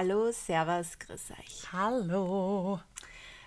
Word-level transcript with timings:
Hallo, 0.00 0.30
Servus, 0.30 0.96
grüß 1.00 1.32
euch. 1.32 1.72
Hallo. 1.72 2.78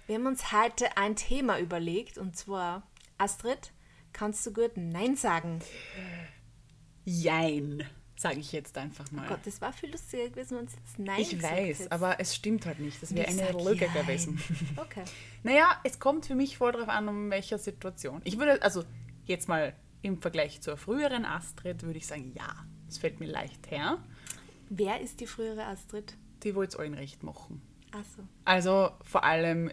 Wir 0.05 0.15
haben 0.15 0.25
uns 0.25 0.51
heute 0.51 0.97
ein 0.97 1.16
Thema 1.16 1.58
überlegt 1.58 2.17
und 2.17 2.35
zwar, 2.35 2.83
Astrid, 3.17 3.71
kannst 4.12 4.46
du 4.46 4.52
gut 4.52 4.72
Nein 4.76 5.16
sagen? 5.16 5.62
Jein, 7.06 7.86
sage 8.18 8.42
ich 8.42 8.52
jetzt 8.52 8.78
einfach 8.78 9.10
mal. 9.14 9.28
Oh 9.28 9.29
Gott, 9.29 9.40
das 9.46 9.62
war 9.62 9.72
viel 9.72 9.92
lustiger 9.92 10.28
gewesen, 10.28 10.58
wenn 10.58 10.64
uns 10.66 10.76
jetzt 10.76 11.00
Nein 11.00 11.22
ich 11.22 11.42
weiß, 11.42 11.52
hättest. 11.52 11.92
aber 11.94 12.20
es 12.20 12.35
stimmt 12.35 12.65
halt 12.65 12.79
nicht. 12.79 13.02
Das 13.02 13.15
wäre 13.15 13.29
eine 13.29 13.52
Lüge 13.54 13.86
jein. 13.86 13.94
gewesen. 13.94 14.44
Okay. 14.76 15.06
Naja, 15.44 15.79
es 15.86 16.02
kommt 16.02 16.26
für 16.26 16.36
mich 16.36 16.58
voll 16.58 16.73
drauf 16.73 16.90
an, 16.90 17.08
um 17.08 17.30
welcher 17.30 17.59
Situation. 17.59 18.20
Ich 18.26 18.38
würde, 18.38 18.62
also 18.62 18.84
jetzt 19.23 19.48
mal 19.48 19.73
im 20.02 20.22
Vergleich 20.22 20.59
zur 20.59 20.76
früheren 20.76 21.23
Astrid, 21.23 21.84
würde 21.84 21.99
ich 21.99 22.08
sagen, 22.08 22.34
ja. 22.36 22.54
Es 22.90 22.98
fällt 22.98 23.22
mir 23.22 23.27
leicht 23.27 23.72
her. 23.72 23.99
Wer 24.70 24.99
ist 24.99 25.22
die 25.22 25.27
frühere 25.27 25.63
Astrid? 25.66 26.18
Die 26.44 26.55
wollte 26.55 26.76
es 26.76 26.80
allen 26.80 26.94
recht 26.94 27.23
machen. 27.23 27.62
Achso. 27.91 28.21
Also 28.45 28.91
vor 29.03 29.23
allem, 29.23 29.71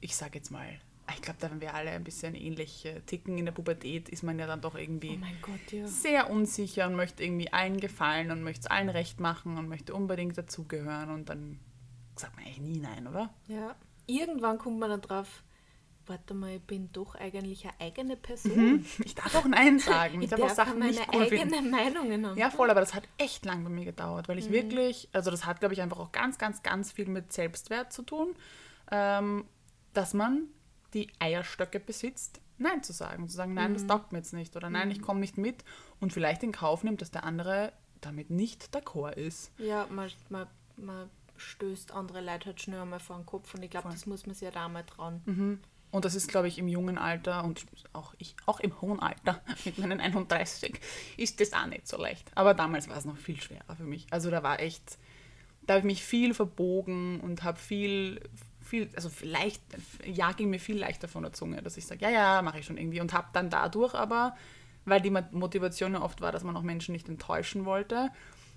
ich 0.00 0.16
sage 0.16 0.38
jetzt 0.38 0.50
mal, 0.50 0.66
ich 1.14 1.22
glaube, 1.22 1.38
da 1.40 1.50
haben 1.50 1.60
wir 1.60 1.74
alle 1.74 1.90
ein 1.90 2.04
bisschen 2.04 2.34
ähnlich 2.34 2.84
äh, 2.86 3.00
ticken. 3.00 3.36
In 3.36 3.44
der 3.44 3.52
Pubertät 3.52 4.08
ist 4.08 4.22
man 4.22 4.38
ja 4.38 4.46
dann 4.46 4.60
doch 4.60 4.76
irgendwie 4.76 5.20
Oh 5.20 5.26
Gott, 5.42 5.72
ja. 5.72 5.86
sehr 5.86 6.30
unsicher 6.30 6.86
und 6.86 6.94
möchte 6.94 7.22
irgendwie 7.24 7.52
allen 7.52 7.80
gefallen 7.80 8.30
und 8.30 8.42
möchte 8.42 8.60
es 8.60 8.66
allen 8.68 8.88
recht 8.88 9.20
machen 9.20 9.58
und 9.58 9.68
möchte 9.68 9.94
unbedingt 9.94 10.38
dazugehören 10.38 11.10
und 11.10 11.28
dann 11.28 11.58
sagt 12.16 12.36
man 12.36 12.44
eigentlich 12.44 12.60
nie 12.60 12.78
nein, 12.78 13.06
oder? 13.08 13.34
Ja. 13.48 13.74
Irgendwann 14.06 14.58
kommt 14.58 14.78
man 14.78 14.90
dann 14.90 15.00
drauf, 15.00 15.42
warte 16.06 16.34
mal, 16.34 16.56
ich 16.56 16.62
bin 16.62 16.90
doch 16.92 17.14
eigentlich 17.14 17.64
eine 17.64 17.80
eigene 17.80 18.16
Person. 18.16 18.84
Ich 19.04 19.14
darf 19.14 19.34
auch 19.34 19.44
nein 19.46 19.78
sagen. 19.78 20.18
Ich, 20.22 20.24
Ich 20.24 20.30
darf 20.30 20.40
auch 20.42 20.54
Sachen 20.54 20.78
meine 20.78 20.92
nicht 20.92 21.06
cool 21.14 21.22
eigene 21.22 21.50
finden. 21.50 21.70
Meinungen 21.70 22.26
haben. 22.26 22.38
Ja, 22.38 22.50
voll, 22.50 22.70
aber 22.70 22.80
das 22.80 22.94
hat 22.94 23.04
echt 23.18 23.44
lang 23.44 23.62
bei 23.64 23.70
mir 23.70 23.84
gedauert, 23.84 24.28
weil 24.28 24.38
ich 24.38 24.48
Mhm. 24.48 24.52
wirklich, 24.54 25.08
also 25.12 25.30
das 25.30 25.46
hat, 25.46 25.60
glaube 25.60 25.74
ich, 25.74 25.82
einfach 25.82 25.98
auch 25.98 26.12
ganz, 26.12 26.38
ganz, 26.38 26.62
ganz 26.62 26.92
viel 26.92 27.06
mit 27.08 27.32
Selbstwert 27.32 27.92
zu 27.92 28.02
tun, 28.02 28.34
ähm, 28.90 29.44
dass 29.92 30.14
man 30.14 30.48
die 30.94 31.08
Eierstöcke 31.18 31.80
besitzt, 31.80 32.40
Nein 32.62 32.82
zu 32.82 32.92
sagen. 32.92 33.26
Zu 33.26 33.36
sagen, 33.36 33.52
Mhm. 33.52 33.56
nein, 33.56 33.72
das 33.74 33.86
taugt 33.86 34.12
mir 34.12 34.18
jetzt 34.18 34.34
nicht 34.34 34.54
oder 34.54 34.68
nein, 34.68 34.90
ich 34.90 35.00
komme 35.00 35.20
nicht 35.20 35.38
mit 35.38 35.64
und 35.98 36.12
vielleicht 36.12 36.42
in 36.42 36.52
Kauf 36.52 36.84
nimmt, 36.84 37.00
dass 37.00 37.10
der 37.10 37.24
andere 37.24 37.72
damit 38.02 38.28
nicht 38.28 38.74
d'accord 38.76 39.14
ist. 39.14 39.50
Ja, 39.58 39.86
man, 39.88 40.10
man, 40.28 40.46
man 40.76 41.08
stößt 41.38 41.92
andere 41.92 42.20
Leute 42.20 42.46
halt 42.46 42.60
schnell 42.60 42.80
einmal 42.80 43.00
vor 43.00 43.16
den 43.16 43.24
Kopf 43.24 43.54
und 43.54 43.62
ich 43.62 43.70
glaube, 43.70 43.88
das 43.88 44.04
muss 44.04 44.26
man 44.26 44.34
sich 44.34 44.42
ja 44.44 44.50
da 44.50 44.68
mal 44.68 44.84
trauen. 44.84 45.60
Und 45.90 46.04
das 46.04 46.14
ist, 46.14 46.28
glaube 46.28 46.48
ich, 46.48 46.58
im 46.58 46.68
jungen 46.68 46.98
Alter 46.98 47.44
und 47.44 47.64
auch 47.92 48.14
ich, 48.18 48.36
auch 48.46 48.60
im 48.60 48.80
hohen 48.80 49.00
Alter, 49.00 49.40
mit 49.64 49.78
meinen 49.78 50.00
31, 50.00 50.80
ist 51.16 51.40
das 51.40 51.52
auch 51.52 51.66
nicht 51.66 51.88
so 51.88 51.96
leicht. 51.96 52.30
Aber 52.34 52.54
damals 52.54 52.88
war 52.88 52.96
es 52.96 53.04
noch 53.04 53.16
viel 53.16 53.40
schwerer 53.40 53.76
für 53.76 53.84
mich. 53.84 54.06
Also 54.10 54.30
da 54.30 54.42
war 54.42 54.60
echt, 54.60 54.98
da 55.62 55.74
habe 55.74 55.80
ich 55.80 55.84
mich 55.84 56.04
viel 56.04 56.32
verbogen 56.34 57.20
und 57.20 57.42
habe 57.42 57.58
viel, 57.58 58.20
viel, 58.64 58.88
also 58.94 59.08
vielleicht, 59.08 59.62
ja, 60.04 60.32
ging 60.32 60.50
mir 60.50 60.60
viel 60.60 60.78
leichter 60.78 61.08
von 61.08 61.24
der 61.24 61.32
Zunge, 61.32 61.60
dass 61.62 61.76
ich 61.76 61.86
sage, 61.86 62.02
ja, 62.02 62.10
ja, 62.10 62.42
mache 62.42 62.60
ich 62.60 62.66
schon 62.66 62.78
irgendwie. 62.78 63.00
Und 63.00 63.12
habe 63.12 63.28
dann 63.32 63.50
dadurch 63.50 63.94
aber, 63.94 64.36
weil 64.84 65.00
die 65.00 65.10
Motivation 65.10 65.94
ja 65.94 66.02
oft 66.02 66.20
war, 66.20 66.30
dass 66.30 66.44
man 66.44 66.56
auch 66.56 66.62
Menschen 66.62 66.92
nicht 66.92 67.08
enttäuschen 67.08 67.64
wollte, 67.64 68.10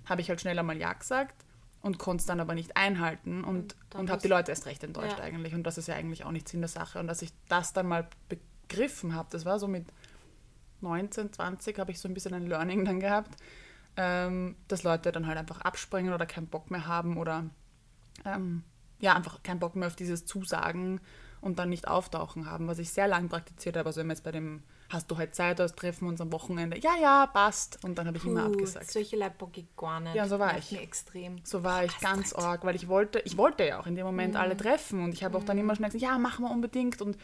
habe 0.06 0.22
ich 0.22 0.30
halt 0.30 0.42
schneller 0.42 0.64
mal 0.64 0.78
Ja 0.78 0.94
gesagt 0.94 1.44
und 1.84 2.00
konnte 2.00 2.22
es 2.22 2.26
dann 2.26 2.39
aber 2.39 2.56
nicht 2.56 2.78
einhalten 2.78 3.44
und, 3.44 3.76
dann 3.89 4.02
und 4.02 4.09
habe 4.09 4.22
die 4.22 4.30
Leute 4.30 4.52
erst 4.52 4.66
recht 4.66 4.84
enttäuscht 4.84 5.17
Ja. 5.20 5.23
eigentlich. 5.26 5.53
Und 5.53 5.64
das 5.64 5.78
ist 5.78 5.88
ja 5.88 5.95
eigentlich 5.95 6.23
auch 6.23 6.31
nicht 6.31 6.48
Sinn 6.48 6.62
der 6.62 6.70
Sache. 6.70 6.98
Und 6.98 7.08
dass 7.08 7.22
ich 7.22 7.31
das 7.50 7.73
dann 7.73 7.88
mal 7.88 8.08
begriffen 8.30 9.14
habe, 9.14 9.28
das 9.31 9.44
war 9.44 9.59
so 9.59 9.67
mit 9.67 9.86
19, 10.80 11.34
20, 11.34 11.78
habe 11.78 11.92
ich 11.92 12.00
so 12.00 12.08
ein 12.08 12.14
bisschen 12.14 12.34
ein 12.34 12.48
Learning 12.48 12.86
dann 12.86 13.02
gehabt, 13.02 13.36
ähm, 13.98 14.56
dass 14.70 14.84
Leute 14.84 15.11
dann 15.11 15.28
halt 15.28 15.38
einfach 15.38 15.59
abspringen 15.61 16.14
oder 16.14 16.26
keinen 16.26 16.48
Bock 16.48 16.72
mehr 16.72 16.88
haben 16.88 17.17
oder 17.17 17.45
ähm, 18.23 18.64
ja, 19.00 19.14
einfach 19.14 19.44
keinen 19.44 19.59
Bock 19.59 19.76
mehr 19.76 19.88
auf 19.88 19.98
dieses 19.98 20.26
Zusagen 20.26 21.02
und 21.42 21.59
dann 21.59 21.70
nicht 21.70 21.89
auftauchen 21.89 22.50
haben, 22.50 22.67
was 22.67 22.80
ich 22.80 22.92
sehr 22.92 23.09
lang 23.09 23.28
praktiziert 23.28 23.76
habe. 23.76 23.88
Also 23.88 24.00
wenn 24.00 24.08
wir 24.08 24.14
jetzt 24.14 24.23
bei 24.23 24.31
dem 24.31 24.64
Hast 24.94 25.09
du 25.09 25.17
heute 25.17 25.31
Zeit, 25.31 25.58
das 25.58 25.73
treffen 25.73 26.05
wir 26.05 26.09
uns 26.09 26.21
am 26.21 26.31
Wochenende? 26.31 26.77
Ja, 26.77 26.95
ja, 27.02 27.26
passt. 27.26 27.83
Und 27.83 27.98
dann 27.98 28.05
habe 28.05 28.17
ich 28.17 28.26
immer 28.26 28.42
Puh, 28.42 28.52
abgesagt. 28.52 28.92
Solche 28.92 29.17
Leute 29.17 29.33
ich 29.55 29.65
gar 29.76 29.99
nicht. 29.99 30.14
Ja, 30.14 30.27
so 30.27 30.37
war 30.37 30.55
ich. 30.55 30.80
Extrem. 30.80 31.37
So 31.43 31.64
war 31.64 31.83
ich 31.83 31.95
Was 31.95 32.02
ganz 32.02 32.30
sagt? 32.30 32.43
arg, 32.43 32.64
weil 32.64 32.76
ich 32.76 32.87
wollte, 32.87 33.17
ich 33.26 33.36
wollte 33.36 33.65
ja 33.65 33.80
auch 33.80 33.87
in 33.87 33.95
dem 33.95 34.05
Moment 34.05 34.36
alle 34.36 34.55
treffen 34.55 35.03
und 35.03 35.11
ich 35.11 35.23
habe 35.23 35.36
auch 35.36 35.43
dann 35.43 35.58
immer 35.58 35.76
schnell 35.76 35.89
gesagt, 35.89 36.03
ja, 36.03 36.20
machen 36.20 36.45
wir 36.45 36.52
unbedingt 36.52 37.02
und 37.02 37.17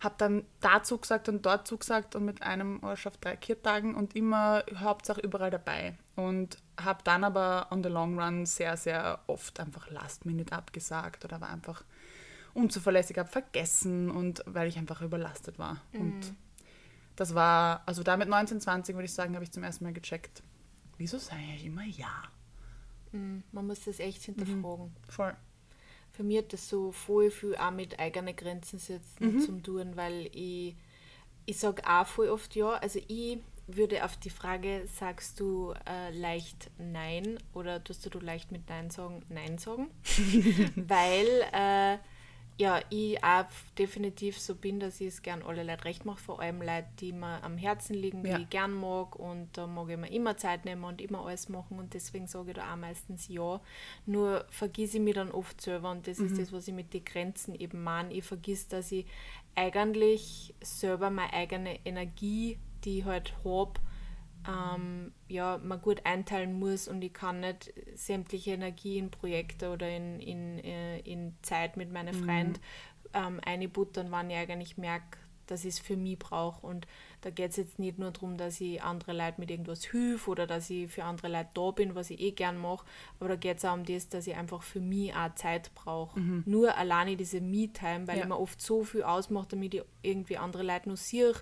habe 0.00 0.16
dann 0.18 0.44
dazu 0.60 0.98
gesagt 0.98 1.28
und 1.28 1.46
dort 1.46 1.68
zugesagt 1.68 2.16
und 2.16 2.24
mit 2.24 2.42
einem 2.42 2.82
Ortschaft 2.82 3.24
drei 3.24 3.36
Kirtagen 3.36 3.94
und 3.94 4.16
immer 4.16 4.64
Hauptsache 4.74 5.20
überall 5.20 5.52
dabei 5.52 5.96
und 6.16 6.58
habe 6.82 6.98
dann 7.04 7.22
aber 7.22 7.68
on 7.70 7.84
the 7.84 7.90
long 7.90 8.18
run 8.18 8.44
sehr, 8.44 8.76
sehr 8.76 9.20
oft 9.28 9.60
einfach 9.60 9.88
last 9.88 10.26
minute 10.26 10.52
abgesagt 10.52 11.24
oder 11.24 11.40
war 11.40 11.50
einfach 11.50 11.84
unzuverlässig, 12.54 13.18
habe 13.18 13.28
vergessen 13.28 14.10
und 14.10 14.42
weil 14.46 14.66
ich 14.66 14.78
einfach 14.78 15.00
überlastet 15.00 15.60
war 15.60 15.80
und 15.92 16.34
das 17.16 17.34
war, 17.34 17.82
also 17.86 18.02
da 18.02 18.16
mit 18.16 18.28
19, 18.28 18.60
20 18.60 18.94
würde 18.94 19.06
ich 19.06 19.12
sagen, 19.12 19.34
habe 19.34 19.44
ich 19.44 19.52
zum 19.52 19.62
ersten 19.62 19.84
Mal 19.84 19.92
gecheckt, 19.92 20.42
wieso 20.98 21.18
sage 21.18 21.42
ich 21.56 21.66
immer 21.66 21.84
ja? 21.84 22.22
Mhm, 23.12 23.42
Man 23.52 23.66
muss 23.66 23.84
das 23.84 24.00
echt 24.00 24.22
hinterfragen. 24.22 24.94
Voll. 25.08 25.34
Für 26.12 26.22
mich 26.22 26.38
hat 26.38 26.52
das 26.52 26.68
so 26.68 26.92
voll 26.92 27.30
viel 27.30 27.56
auch 27.56 27.72
mit 27.72 27.98
eigenen 27.98 28.36
Grenzen 28.36 28.78
setzen 28.78 29.40
zum 29.40 29.62
tun, 29.62 29.96
weil 29.96 30.30
ich, 30.32 30.76
ich 31.44 31.58
sage 31.58 31.82
auch 31.88 32.06
voll 32.06 32.28
oft 32.28 32.54
ja. 32.54 32.74
Also 32.74 33.00
ich 33.08 33.38
würde 33.66 34.04
auf 34.04 34.16
die 34.18 34.30
Frage, 34.30 34.86
sagst 34.86 35.40
du 35.40 35.74
äh, 35.88 36.10
leicht 36.16 36.70
Nein 36.78 37.38
oder 37.52 37.82
tust 37.82 38.12
du 38.14 38.18
leicht 38.20 38.52
mit 38.52 38.68
Nein 38.68 38.90
sagen, 38.90 39.24
Nein 39.28 39.58
sagen? 39.58 39.90
weil 40.76 41.26
äh, 41.52 41.98
ja, 42.56 42.80
ich 42.88 43.22
auch 43.24 43.46
definitiv 43.76 44.38
so 44.38 44.54
bin, 44.54 44.78
dass 44.78 45.00
ich 45.00 45.08
es 45.08 45.22
gern 45.22 45.42
alle 45.42 45.64
Leute 45.64 45.84
recht 45.86 46.04
mache, 46.04 46.20
vor 46.20 46.40
allem 46.40 46.62
Leute, 46.62 46.86
die 47.00 47.12
mir 47.12 47.42
am 47.42 47.58
Herzen 47.58 47.94
liegen, 47.94 48.22
die 48.22 48.28
Ja. 48.30 48.38
ich 48.38 48.48
gern 48.48 48.72
mag 48.72 49.16
und 49.16 49.48
da 49.56 49.66
mag 49.66 49.88
ich 49.90 49.96
mir 49.96 50.10
immer 50.12 50.36
Zeit 50.36 50.64
nehmen 50.64 50.84
und 50.84 51.00
immer 51.00 51.26
alles 51.26 51.48
machen 51.48 51.78
und 51.80 51.94
deswegen 51.94 52.28
sage 52.28 52.50
ich 52.50 52.56
da 52.56 52.72
auch 52.72 52.76
meistens 52.76 53.26
ja. 53.28 53.60
Nur 54.06 54.44
vergisse 54.50 54.98
ich 54.98 55.02
mich 55.02 55.14
dann 55.14 55.32
oft 55.32 55.60
selber 55.60 55.90
und 55.90 56.06
das 56.06 56.18
ist 56.20 56.38
das, 56.38 56.52
was 56.52 56.68
ich 56.68 56.74
mit 56.74 56.94
den 56.94 57.04
Grenzen 57.04 57.54
eben 57.56 57.82
meine. 57.82 58.12
Ich 58.14 58.24
vergiss, 58.24 58.68
dass 58.68 58.92
ich 58.92 59.04
eigentlich 59.56 60.54
selber 60.62 61.10
meine 61.10 61.32
eigene 61.32 61.78
Energie, 61.84 62.58
die 62.84 62.98
ich 63.00 63.04
halt 63.04 63.34
habe, 63.44 63.72
ähm, 64.48 65.12
ja, 65.28 65.58
man 65.62 65.80
gut 65.80 66.04
einteilen 66.04 66.58
muss 66.58 66.88
und 66.88 67.02
ich 67.02 67.12
kann 67.12 67.40
nicht 67.40 67.72
sämtliche 67.94 68.52
Energie 68.52 68.98
in 68.98 69.10
Projekte 69.10 69.70
oder 69.70 69.88
in, 69.88 70.20
in, 70.20 70.58
äh, 70.58 70.98
in 71.00 71.36
Zeit 71.42 71.76
mit 71.76 71.92
meinen 71.92 72.14
Freunden 72.14 72.60
ähm, 73.14 73.40
einbuttern, 73.44 74.08
wann 74.10 74.30
ich 74.30 74.36
eigentlich 74.36 74.76
merke, 74.76 75.18
dass 75.46 75.64
ich 75.64 75.74
es 75.74 75.78
für 75.78 75.96
mich 75.96 76.18
brauche. 76.18 76.66
Und 76.66 76.86
da 77.20 77.30
geht 77.30 77.50
es 77.50 77.56
jetzt 77.56 77.78
nicht 77.78 77.98
nur 77.98 78.10
darum, 78.10 78.36
dass 78.36 78.60
ich 78.60 78.82
andere 78.82 79.12
Leute 79.12 79.40
mit 79.40 79.50
irgendwas 79.50 79.84
hilf 79.84 80.28
oder 80.28 80.46
dass 80.46 80.68
ich 80.70 80.90
für 80.90 81.04
andere 81.04 81.28
Leute 81.28 81.48
da 81.54 81.70
bin, 81.70 81.94
was 81.94 82.10
ich 82.10 82.20
eh 82.20 82.32
gern 82.32 82.58
mache, 82.58 82.84
aber 83.18 83.30
da 83.30 83.36
geht 83.36 83.58
es 83.58 83.64
auch 83.64 83.74
um 83.74 83.84
das, 83.84 84.08
dass 84.08 84.26
ich 84.26 84.36
einfach 84.36 84.62
für 84.62 84.80
mich 84.80 85.14
auch 85.14 85.34
Zeit 85.34 85.74
brauche. 85.74 86.18
Nur 86.46 86.76
alleine 86.76 87.16
diese 87.16 87.40
Me-Time, 87.40 88.06
weil 88.06 88.16
Ja. 88.18 88.22
ich 88.24 88.28
mir 88.28 88.38
oft 88.38 88.60
so 88.60 88.84
viel 88.84 89.02
ausmache, 89.02 89.48
damit 89.50 89.74
ich 89.74 89.82
irgendwie 90.02 90.36
andere 90.36 90.62
Leute 90.62 90.88
noch 90.88 90.96
sehe, 90.96 91.32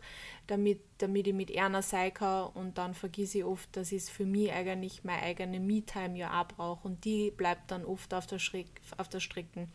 damit, 0.46 0.80
damit 0.98 1.26
ich 1.26 1.34
mit 1.34 1.56
einer 1.56 1.82
sein 1.82 2.14
kann 2.14 2.46
und 2.54 2.78
dann 2.78 2.94
vergesse 2.94 3.38
ich 3.38 3.44
oft, 3.44 3.74
dass 3.76 3.92
ich 3.92 4.02
es 4.04 4.10
für 4.10 4.24
mich 4.26 4.52
eigentlich 4.52 5.04
meine 5.04 5.22
eigene 5.22 5.58
Me-Time 5.60 6.16
ja 6.16 6.40
auch 6.40 6.48
brauche 6.48 6.86
und 6.88 7.04
die 7.04 7.30
bleibt 7.30 7.70
dann 7.70 7.84
oft 7.84 8.12
auf 8.14 8.26
der, 8.26 8.38
Schreck, 8.38 8.68
auf 8.98 9.08
der 9.08 9.20
Strecke, 9.20 9.66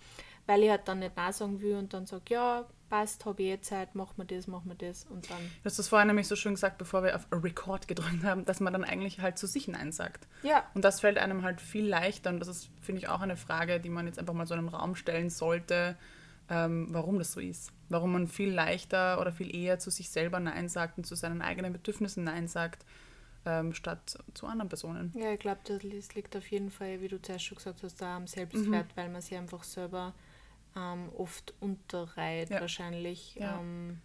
weil 0.46 0.64
ich 0.64 0.70
halt 0.70 0.88
dann 0.88 1.00
nicht 1.00 1.16
Nein 1.18 1.34
sagen 1.34 1.62
will 1.62 1.76
und 1.76 1.94
dann 1.94 2.06
sage, 2.06 2.24
ja, 2.30 2.66
passt, 2.90 3.25
habe 3.25 3.42
ich 3.44 3.50
eh 3.50 3.62
Zeit, 3.62 3.96
mach 3.96 4.18
mir 4.18 4.25
das, 4.25 4.48
mach 4.48 4.64
mir 4.64 4.75
das 4.75 5.06
und 5.06 5.30
dann, 5.30 5.38
Du 5.40 5.66
hast 5.66 5.80
das 5.80 5.88
vorhin 5.88 6.08
nämlich 6.08 6.28
so 6.28 6.36
schön 6.36 6.53
gesagt, 6.53 6.78
bevor 6.78 7.03
wir 7.03 7.16
auf 7.16 7.28
Record 7.31 7.88
gedrückt 7.88 8.24
haben, 8.24 8.46
dass 8.46 8.59
man 8.59 8.74
dann 8.74 8.84
eigentlich 8.84 9.20
halt 9.20 9.38
zu 9.38 9.48
sich 9.48 9.68
Nein 9.68 9.92
sagt. 9.92 10.28
ja, 10.44 10.64
Und 10.74 10.84
das 10.86 11.02
fällt 11.02 11.18
einem 11.18 11.44
halt 11.44 11.62
viel 11.62 11.88
leichter 11.88 12.30
und 12.30 12.40
das 12.40 12.48
ist, 12.48 12.70
finde 12.81 13.02
ich, 13.02 13.08
auch 13.09 13.22
eine 13.22 13.38
Frage, 13.38 13.80
die 13.80 13.90
man 13.90 14.06
jetzt 14.08 14.20
einfach 14.20 14.34
mal 14.34 14.48
so 14.48 14.54
in 14.56 14.62
den 14.62 14.69
Raum 14.69 14.95
stellen 14.95 15.30
sollte, 15.30 15.98
ähm, 16.50 16.88
warum 16.92 17.18
das 17.19 17.34
so 17.34 17.39
ist. 17.39 17.72
Warum 17.89 18.13
man 18.13 18.28
viel 18.28 18.51
leichter 18.54 19.19
oder 19.19 19.31
viel 19.31 19.54
eher 19.56 19.80
zu 19.80 19.89
sich 19.92 20.10
selber 20.10 20.39
Nein 20.39 20.69
sagt 20.69 20.98
und 20.98 21.06
zu 21.06 21.16
seinen 21.16 21.42
eigenen 21.42 21.74
Bedürfnissen 21.74 22.24
Nein 22.24 22.48
sagt, 22.48 22.86
ähm, 23.45 23.74
statt 23.74 24.18
zu 24.34 24.45
anderen 24.45 24.68
Personen. 24.69 25.13
Ja, 25.16 25.31
ich 25.31 25.39
glaube, 25.39 25.60
das 25.66 25.81
li- 25.84 26.04
liegt 26.16 26.36
auf 26.36 26.48
jeden 26.50 26.69
Fall, 26.72 27.00
wie 27.01 27.07
du 27.07 27.22
zuerst 27.22 27.45
schon 27.45 27.56
gesagt 27.57 27.81
hast, 27.84 28.01
da 28.01 28.18
am 28.18 28.28
Selbstwert, 28.28 28.88
weil 28.95 29.10
man 29.10 29.22
sich 29.22 29.38
einfach 29.38 29.63
selber 29.63 30.13
ähm, 30.77 31.09
oft 31.18 31.53
unterreiht, 31.59 32.50
Ja. 32.50 32.62
wahrscheinlich 32.62 33.35
Ja. 33.35 33.59
ähm, 33.59 34.00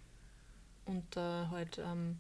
unter 0.84 1.50
halt 1.50 1.78
ähm, 1.78 2.18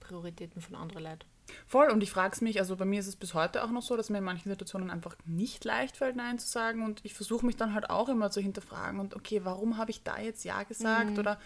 Prioritäten 0.00 0.60
von 0.60 0.74
anderen 0.74 1.04
Leuten. 1.04 1.24
Voll, 1.66 1.90
und 1.90 2.02
ich 2.02 2.10
frage 2.10 2.34
es 2.34 2.40
mich, 2.40 2.60
also 2.60 2.76
bei 2.76 2.84
mir 2.84 3.00
ist 3.00 3.08
es 3.08 3.16
bis 3.16 3.34
heute 3.34 3.64
auch 3.64 3.70
noch 3.70 3.82
so, 3.82 3.96
dass 3.96 4.10
mir 4.10 4.18
in 4.18 4.24
manchen 4.24 4.48
Situationen 4.50 4.90
einfach 4.90 5.16
nicht 5.24 5.64
leicht 5.64 5.96
fällt, 5.96 6.16
Nein 6.16 6.38
zu 6.38 6.46
sagen. 6.48 6.84
Und 6.84 7.04
ich 7.04 7.14
versuche 7.14 7.44
mich 7.44 7.56
dann 7.56 7.74
halt 7.74 7.90
auch 7.90 8.08
immer 8.08 8.30
zu 8.30 8.40
hinterfragen 8.40 9.00
und 9.00 9.14
okay, 9.14 9.44
warum 9.44 9.76
habe 9.76 9.90
ich 9.90 10.02
da 10.02 10.18
jetzt 10.18 10.44
Ja 10.44 10.62
gesagt? 10.62 11.18
Oder 11.18 11.38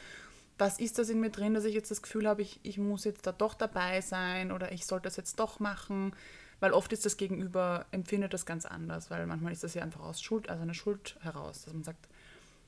was 0.59 0.79
ist 0.79 0.99
das 0.99 1.09
in 1.09 1.21
mir 1.21 1.31
drin, 1.31 1.55
dass 1.55 1.65
ich 1.65 1.75
jetzt 1.75 1.91
das 1.91 2.03
Gefühl 2.03 2.29
habe, 2.29 2.43
ich, 2.43 2.61
ich 2.63 2.79
muss 2.79 3.05
jetzt 3.05 3.27
da 3.27 3.33
doch 3.33 3.55
dabei 3.55 4.01
sein 4.01 4.53
oder 4.53 4.73
ich 4.73 4.87
sollte 4.87 5.05
das 5.05 5.17
jetzt 5.17 5.39
doch 5.41 5.61
machen. 5.61 6.15
Weil 6.61 6.73
oft 6.73 6.91
ist 6.93 7.05
das 7.05 7.19
Gegenüber, 7.19 7.85
empfindet 7.91 8.33
das 8.33 8.47
ganz 8.47 8.65
anders, 8.65 9.11
weil 9.11 9.27
manchmal 9.27 9.53
ist 9.53 9.63
das 9.63 9.75
ja 9.75 9.83
einfach 9.83 10.01
aus 10.01 10.23
Schuld, 10.23 10.49
also 10.49 10.63
eine 10.63 10.73
Schuld 10.73 11.19
heraus, 11.21 11.63
dass 11.65 11.75
man 11.75 11.85
sagt, 11.85 12.09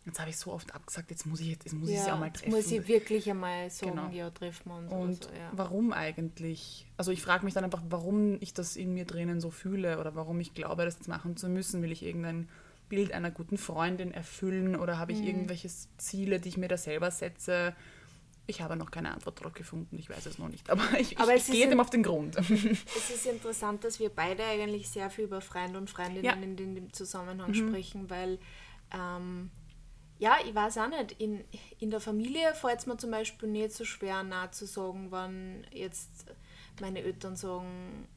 jetzt 0.08 0.20
habe 0.20 0.30
ich 0.30 0.36
so 0.36 0.52
oft 0.52 0.74
abgesagt, 0.74 1.10
jetzt 1.10 1.26
muss 1.26 1.40
ich 1.40 1.48
jetzt, 1.48 1.64
jetzt 1.64 1.74
muss 1.74 1.88
ich 1.88 2.00
sie 2.00 2.10
auch 2.10 2.18
mal 2.18 2.30
treffen. 2.30 2.50
Muss 2.50 2.70
ich 2.70 2.86
wirklich 2.88 3.30
einmal 3.30 3.70
sagen, 3.70 3.92
genau. 3.92 4.10
ja, 4.10 4.30
treffen 4.30 4.70
und, 4.70 4.88
und 4.88 5.24
so. 5.24 5.30
Ja. 5.30 5.50
warum 5.52 5.92
eigentlich? 5.92 6.86
Also 6.96 7.12
ich 7.12 7.22
frage 7.22 7.44
mich 7.44 7.54
dann 7.54 7.64
einfach, 7.64 7.82
warum 7.88 8.36
ich 8.40 8.54
das 8.54 8.76
in 8.76 8.94
mir 8.94 9.04
drinnen 9.04 9.40
so 9.40 9.50
fühle 9.50 10.00
oder 10.00 10.14
warum 10.14 10.40
ich 10.40 10.54
glaube, 10.54 10.84
das 10.84 10.96
jetzt 10.96 11.08
machen 11.08 11.36
zu 11.36 11.48
müssen. 11.48 11.82
Will 11.82 11.92
ich 11.92 12.02
irgendein 12.02 12.48
Bild 12.88 13.12
einer 13.12 13.30
guten 13.30 13.58
Freundin 13.58 14.12
erfüllen 14.12 14.76
oder 14.76 14.98
habe 14.98 15.12
ich 15.12 15.20
mhm. 15.20 15.26
irgendwelche 15.26 15.68
Ziele, 15.98 16.40
die 16.40 16.48
ich 16.48 16.56
mir 16.56 16.68
da 16.68 16.76
selber 16.76 17.10
setze? 17.10 17.74
Ich 18.46 18.62
habe 18.62 18.76
noch 18.76 18.90
keine 18.90 19.12
Antwort 19.12 19.40
darauf 19.40 19.52
gefunden, 19.52 19.98
ich 19.98 20.08
weiß 20.08 20.24
es 20.24 20.38
noch 20.38 20.48
nicht, 20.48 20.70
aber 20.70 20.82
ich, 20.98 21.18
aber 21.18 21.34
ich 21.34 21.44
gehe 21.44 21.68
dem 21.68 21.80
auf 21.80 21.90
den 21.90 22.02
Grund. 22.02 22.36
Es 22.38 23.10
ist 23.10 23.26
interessant, 23.26 23.84
dass 23.84 24.00
wir 24.00 24.08
beide 24.08 24.42
eigentlich 24.42 24.88
sehr 24.88 25.10
viel 25.10 25.24
über 25.24 25.42
Freunde 25.42 25.78
und 25.78 25.90
Freundinnen 25.90 26.24
ja. 26.24 26.32
in 26.32 26.56
dem 26.56 26.92
Zusammenhang 26.94 27.50
mhm. 27.50 27.68
sprechen, 27.68 28.08
weil 28.08 28.38
ähm, 28.90 29.50
ja, 30.18 30.36
ich 30.44 30.54
weiß 30.54 30.78
auch 30.78 30.88
nicht. 30.88 31.12
In, 31.20 31.44
in 31.78 31.90
der 31.90 32.00
Familie 32.00 32.54
fällt 32.54 32.80
es 32.80 32.86
mir 32.86 32.96
zum 32.96 33.10
Beispiel 33.10 33.48
nicht 33.48 33.72
so 33.72 33.84
schwer, 33.84 34.22
nah 34.22 34.50
zu 34.50 34.66
sagen, 34.66 35.12
wenn 35.12 35.66
jetzt 35.72 36.26
meine 36.80 37.00
Eltern 37.00 37.36
sagen, 37.36 38.08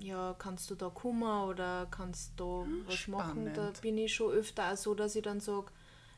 ja, 0.00 0.34
kannst 0.38 0.70
du 0.70 0.74
da 0.74 0.90
kommen 0.90 1.48
oder 1.48 1.86
kannst 1.90 2.38
du 2.38 2.64
da 2.64 2.88
was 2.88 2.94
Spannend. 2.94 3.44
machen? 3.46 3.52
Da 3.54 3.72
bin 3.80 3.98
ich 3.98 4.14
schon 4.14 4.32
öfter 4.32 4.72
auch 4.72 4.76
so, 4.76 4.94
dass 4.94 5.16
ich 5.16 5.22
dann 5.22 5.40
sage, 5.40 5.66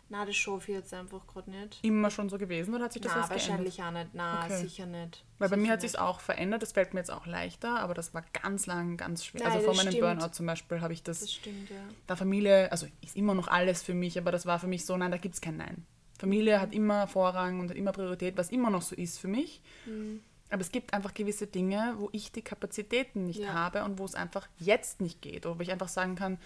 Nein, 0.09 0.27
das 0.27 0.37
schaffe 0.37 0.71
ich 0.71 0.79
jetzt 0.79 0.95
einfach 0.95 1.27
gerade 1.27 1.51
nicht. 1.51 1.81
Immer 1.83 2.11
schon 2.11 2.29
so 2.29 2.39
gewesen 2.39 2.75
oder 2.75 2.85
hat 2.85 2.93
sich 2.93 3.03
das 3.03 3.15
Nein, 3.15 3.29
wahrscheinlich 3.29 3.77
geändert? 3.77 3.97
auch 3.97 4.05
nicht. 4.05 4.15
Nein, 4.15 4.45
okay. 4.45 4.63
sicher 4.63 4.87
nicht. 4.87 5.25
Weil 5.39 5.49
bei 5.49 5.57
mir 5.57 5.73
hat 5.73 5.81
sich 5.81 5.99
auch 5.99 6.21
verändert. 6.21 6.63
Das 6.63 6.73
fällt 6.73 6.95
mir 6.95 7.01
jetzt 7.01 7.11
auch 7.11 7.27
leichter, 7.27 7.81
aber 7.81 7.93
das 7.93 8.15
war 8.15 8.25
ganz 8.43 8.67
lang, 8.67 8.97
ganz 8.97 9.25
schwer. 9.25 9.43
Nein, 9.43 9.53
also 9.53 9.65
vor 9.65 9.75
meinem 9.75 9.93
stimmt. 9.93 10.03
Burnout 10.03 10.33
zum 10.33 10.47
Beispiel 10.47 10.81
habe 10.81 10.93
ich 10.93 11.03
das. 11.03 11.21
Das 11.21 11.33
stimmt, 11.33 11.71
ja. 11.71 11.83
Da 12.07 12.15
Familie, 12.15 12.71
also 12.71 12.87
ist 13.03 13.17
immer 13.17 13.35
noch 13.35 13.49
alles 13.49 13.83
für 13.83 13.95
mich, 13.95 14.17
aber 14.17 14.31
das 14.31 14.47
war 14.47 14.61
für 14.61 14.69
mich 14.69 14.87
so, 14.87 14.97
nein, 14.97 15.11
da 15.11 15.17
gibt 15.17 15.35
es 15.35 15.41
kein 15.41 15.57
Nein. 15.57 15.85
Familie 16.19 16.61
hat 16.61 16.73
immer 16.73 17.07
Vorrang 17.09 17.61
und 17.61 17.71
hat 17.71 17.77
immer 17.77 17.93
Priorität, 17.93 18.37
was 18.37 18.51
immer 18.51 18.71
noch 18.71 18.83
so 18.83 18.95
ist 18.95 19.19
für 19.19 19.29
mich. 19.29 19.61
Mhm. 19.87 20.21
Aber 20.51 20.61
es 20.61 20.71
gibt 20.71 20.95
einfach 20.95 21.13
gewisse 21.13 21.47
Dinge, 21.47 21.95
wo 21.99 22.09
ich 22.13 22.31
die 22.31 22.43
Kapazitäten 22.43 23.25
nicht 23.25 23.41
ja. 23.41 23.53
habe 23.53 23.85
und 23.85 23.99
wo 23.99 24.05
es 24.05 24.15
einfach 24.15 24.49
jetzt 24.59 25.01
nicht 25.01 25.21
geht. 25.21 25.45
Oder 25.45 25.59
wo 25.59 25.63
ich 25.63 25.73
einfach 25.73 25.89
sagen 25.89 26.15
kann, 26.15 26.39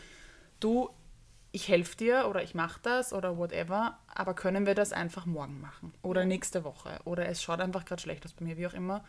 du, 0.59 0.89
ich 1.53 1.69
helfe 1.69 1.97
dir 1.97 2.27
oder 2.29 2.43
ich 2.43 2.55
mache 2.55 2.81
das 2.83 3.13
oder 3.13 3.37
whatever, 3.37 3.99
aber 4.07 4.35
können 4.35 4.67
wir 4.67 4.75
das 4.75 4.93
einfach 4.93 5.27
morgen 5.27 5.61
machen 5.61 5.93
oder 6.03 6.25
nächste 6.25 6.65
Woche 6.65 7.01
oder 7.05 7.27
es 7.27 7.43
schaut 7.43 7.61
einfach 7.61 7.85
gerade 7.85 8.01
schlecht 8.01 8.25
aus 8.25 8.33
bei 8.33 8.45
mir, 8.45 8.57
wie 8.57 8.67
auch 8.67 8.75
immer. 8.75 9.05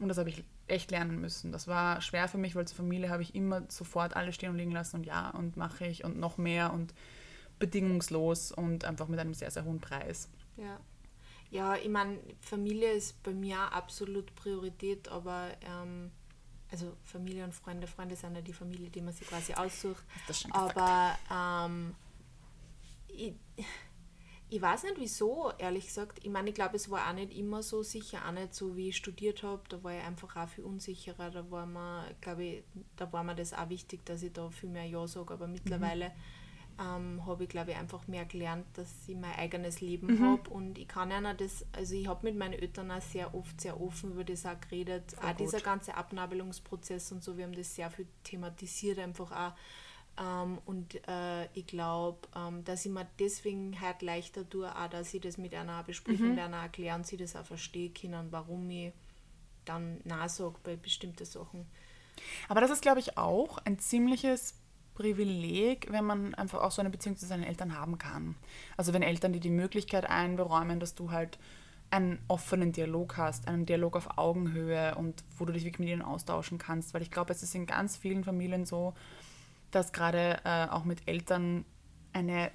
Und 0.00 0.08
das 0.08 0.18
habe 0.18 0.28
ich 0.28 0.44
echt 0.68 0.90
lernen 0.90 1.20
müssen. 1.20 1.50
Das 1.50 1.66
war 1.66 2.00
schwer 2.00 2.28
für 2.28 2.38
mich, 2.38 2.54
weil 2.54 2.68
zur 2.68 2.76
Familie 2.76 3.10
habe 3.10 3.22
ich 3.22 3.34
immer 3.34 3.62
sofort 3.68 4.14
alles 4.14 4.36
stehen 4.36 4.50
und 4.50 4.56
liegen 4.56 4.70
lassen 4.70 4.96
und 4.96 5.06
ja 5.06 5.30
und 5.30 5.56
mache 5.56 5.86
ich 5.86 6.04
und 6.04 6.18
noch 6.18 6.38
mehr 6.38 6.72
und 6.72 6.94
bedingungslos 7.58 8.52
und 8.52 8.84
einfach 8.84 9.08
mit 9.08 9.18
einem 9.18 9.34
sehr, 9.34 9.50
sehr 9.50 9.64
hohen 9.64 9.80
Preis. 9.80 10.28
Ja, 10.56 10.80
ja 11.50 11.76
ich 11.76 11.88
meine, 11.88 12.18
Familie 12.40 12.92
ist 12.92 13.22
bei 13.22 13.32
mir 13.32 13.58
absolut 13.72 14.34
Priorität, 14.36 15.08
aber 15.08 15.48
ähm, 15.62 16.12
also 16.70 16.96
Familie 17.04 17.44
und 17.44 17.54
Freunde, 17.54 17.86
Freunde 17.86 18.16
sind 18.16 18.34
ja 18.34 18.42
die 18.42 18.52
Familie, 18.52 18.90
die 18.90 19.00
man 19.00 19.12
sich 19.12 19.26
quasi 19.26 19.54
aussucht. 19.54 20.04
Aber 20.50 21.16
ähm, 21.32 21.94
ich, 23.08 23.34
ich 24.50 24.60
weiß 24.60 24.84
nicht 24.84 24.96
wieso, 24.98 25.52
ehrlich 25.58 25.86
gesagt. 25.86 26.18
Ich 26.22 26.30
meine, 26.30 26.50
ich 26.50 26.54
glaube, 26.54 26.76
es 26.76 26.90
war 26.90 27.08
auch 27.08 27.14
nicht 27.14 27.36
immer 27.36 27.62
so 27.62 27.82
sicher, 27.82 28.26
auch 28.26 28.32
nicht 28.32 28.54
so, 28.54 28.76
wie 28.76 28.90
ich 28.90 28.96
studiert 28.96 29.42
habe. 29.42 29.62
Da 29.68 29.82
war 29.82 29.92
ich 29.92 30.02
einfach 30.02 30.36
auch 30.36 30.48
viel 30.48 30.64
unsicherer. 30.64 31.30
Da 31.30 31.50
war 31.50 31.66
mir, 31.66 32.14
glaube 32.20 32.44
ich, 32.44 32.64
da 32.96 33.10
war 33.12 33.24
mir 33.24 33.34
das 33.34 33.52
auch 33.52 33.68
wichtig, 33.68 34.04
dass 34.04 34.22
ich 34.22 34.32
da 34.32 34.50
viel 34.50 34.68
mehr 34.68 34.86
Ja 34.86 35.06
sage. 35.06 35.34
Aber 35.34 35.46
mittlerweile 35.46 36.10
mhm 36.10 36.37
ähm, 36.80 37.26
habe 37.26 37.44
ich, 37.44 37.48
glaube 37.48 37.72
ich, 37.72 37.76
einfach 37.76 38.06
mehr 38.06 38.24
gelernt, 38.24 38.66
dass 38.74 38.88
ich 39.06 39.16
mein 39.16 39.34
eigenes 39.34 39.80
Leben 39.80 40.18
mhm. 40.18 40.24
habe. 40.24 40.50
Und 40.50 40.78
ich 40.78 40.86
kann 40.86 41.10
ja 41.10 41.34
das, 41.34 41.66
also 41.72 41.94
ich 41.94 42.06
habe 42.06 42.26
mit 42.26 42.36
meinen 42.36 42.54
Eltern 42.54 42.90
auch 42.90 43.00
sehr 43.00 43.34
oft 43.34 43.60
sehr 43.60 43.80
offen 43.80 44.12
über 44.12 44.24
das 44.24 44.46
auch 44.46 44.60
geredet. 44.60 45.12
Voll 45.12 45.24
auch 45.24 45.36
gut. 45.36 45.40
dieser 45.40 45.60
ganze 45.60 45.94
Abnabelungsprozess 45.94 47.12
und 47.12 47.22
so, 47.22 47.36
wir 47.36 47.44
haben 47.44 47.54
das 47.54 47.74
sehr 47.74 47.90
viel 47.90 48.06
thematisiert 48.22 48.98
einfach 48.98 49.32
auch. 49.32 49.52
Ähm, 50.20 50.58
und 50.66 50.94
äh, 51.08 51.46
ich 51.54 51.66
glaube, 51.66 52.28
ähm, 52.36 52.64
dass 52.64 52.84
ich 52.84 52.92
mir 52.92 53.06
deswegen 53.18 53.80
halt 53.80 54.02
leichter 54.02 54.48
tue, 54.48 54.68
auch 54.68 54.88
dass 54.88 55.12
ich 55.14 55.20
das 55.20 55.36
mit 55.36 55.54
einer 55.54 55.82
besprechen, 55.82 56.32
mhm. 56.32 56.38
einer 56.38 56.58
erklären, 56.58 57.04
sie 57.04 57.16
das 57.16 57.34
auch 57.34 57.44
verstehen 57.44 57.94
können, 57.94 58.28
warum 58.30 58.68
ich 58.70 58.92
dann 59.64 60.00
nachsage 60.04 60.56
bei 60.62 60.76
bestimmten 60.76 61.24
Sachen. 61.24 61.66
Aber 62.48 62.60
das 62.60 62.70
ist, 62.70 62.82
glaube 62.82 63.00
ich, 63.00 63.16
auch 63.16 63.58
ein 63.58 63.78
ziemliches 63.78 64.54
Privileg, 64.98 65.86
wenn 65.92 66.04
man 66.04 66.34
einfach 66.34 66.60
auch 66.60 66.72
so 66.72 66.80
eine 66.80 66.90
Beziehung 66.90 67.16
zu 67.16 67.24
seinen 67.24 67.44
Eltern 67.44 67.78
haben 67.78 67.98
kann. 67.98 68.34
Also 68.76 68.92
wenn 68.92 69.02
Eltern 69.02 69.32
dir 69.32 69.38
die 69.38 69.48
Möglichkeit 69.48 70.10
einberäumen, 70.10 70.80
dass 70.80 70.96
du 70.96 71.12
halt 71.12 71.38
einen 71.90 72.18
offenen 72.26 72.72
Dialog 72.72 73.16
hast, 73.16 73.46
einen 73.46 73.64
Dialog 73.64 73.94
auf 73.94 74.18
Augenhöhe 74.18 74.96
und 74.96 75.22
wo 75.38 75.44
du 75.44 75.52
dich 75.52 75.62
wirklich 75.62 75.78
mit 75.78 75.88
ihnen 75.90 76.02
austauschen 76.02 76.58
kannst. 76.58 76.94
Weil 76.94 77.02
ich 77.02 77.12
glaube, 77.12 77.32
es 77.32 77.44
ist 77.44 77.54
in 77.54 77.64
ganz 77.64 77.96
vielen 77.96 78.24
Familien 78.24 78.66
so, 78.66 78.92
dass 79.70 79.92
gerade 79.92 80.40
äh, 80.44 80.66
auch 80.66 80.84
mit 80.84 81.06
Eltern 81.06 81.64
eine 82.12 82.50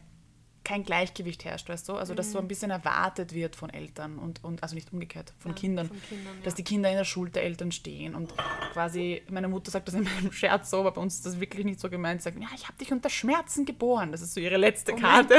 kein 0.63 0.83
Gleichgewicht 0.83 1.43
herrscht, 1.43 1.67
weißt 1.67 1.89
du? 1.89 1.93
Also, 1.93 2.13
dass 2.13 2.31
so 2.31 2.37
ein 2.37 2.45
mhm. 2.45 2.47
bisschen 2.47 2.71
erwartet 2.71 3.33
wird 3.33 3.55
von 3.55 3.69
Eltern 3.69 4.17
und, 4.17 4.43
und 4.43 4.63
also 4.63 4.75
nicht 4.75 4.93
umgekehrt, 4.93 5.33
von 5.39 5.51
ja, 5.51 5.57
Kindern. 5.57 5.87
Von 5.87 6.01
Kindern 6.07 6.37
ja. 6.37 6.43
Dass 6.43 6.55
die 6.55 6.63
Kinder 6.63 6.89
in 6.89 6.97
der 6.97 7.03
Schuld 7.03 7.35
der 7.35 7.43
Eltern 7.43 7.71
stehen 7.71 8.15
und 8.15 8.33
quasi, 8.71 9.21
meine 9.29 9.47
Mutter 9.47 9.71
sagt 9.71 9.87
das 9.87 9.95
in 9.95 10.03
meinem 10.03 10.31
Scherz 10.31 10.69
so, 10.69 10.79
aber 10.79 10.91
bei 10.91 11.01
uns 11.01 11.15
ist 11.15 11.25
das 11.25 11.39
wirklich 11.39 11.65
nicht 11.65 11.79
so 11.79 11.89
gemeint, 11.89 12.21
sagen, 12.21 12.41
ja, 12.41 12.47
ich 12.55 12.67
habe 12.67 12.77
dich 12.77 12.91
unter 12.91 13.09
Schmerzen 13.09 13.65
geboren. 13.65 14.11
Das 14.11 14.21
ist 14.21 14.33
so 14.33 14.39
ihre 14.39 14.57
letzte 14.57 14.93
oh 14.93 14.97
Karte. 14.97 15.37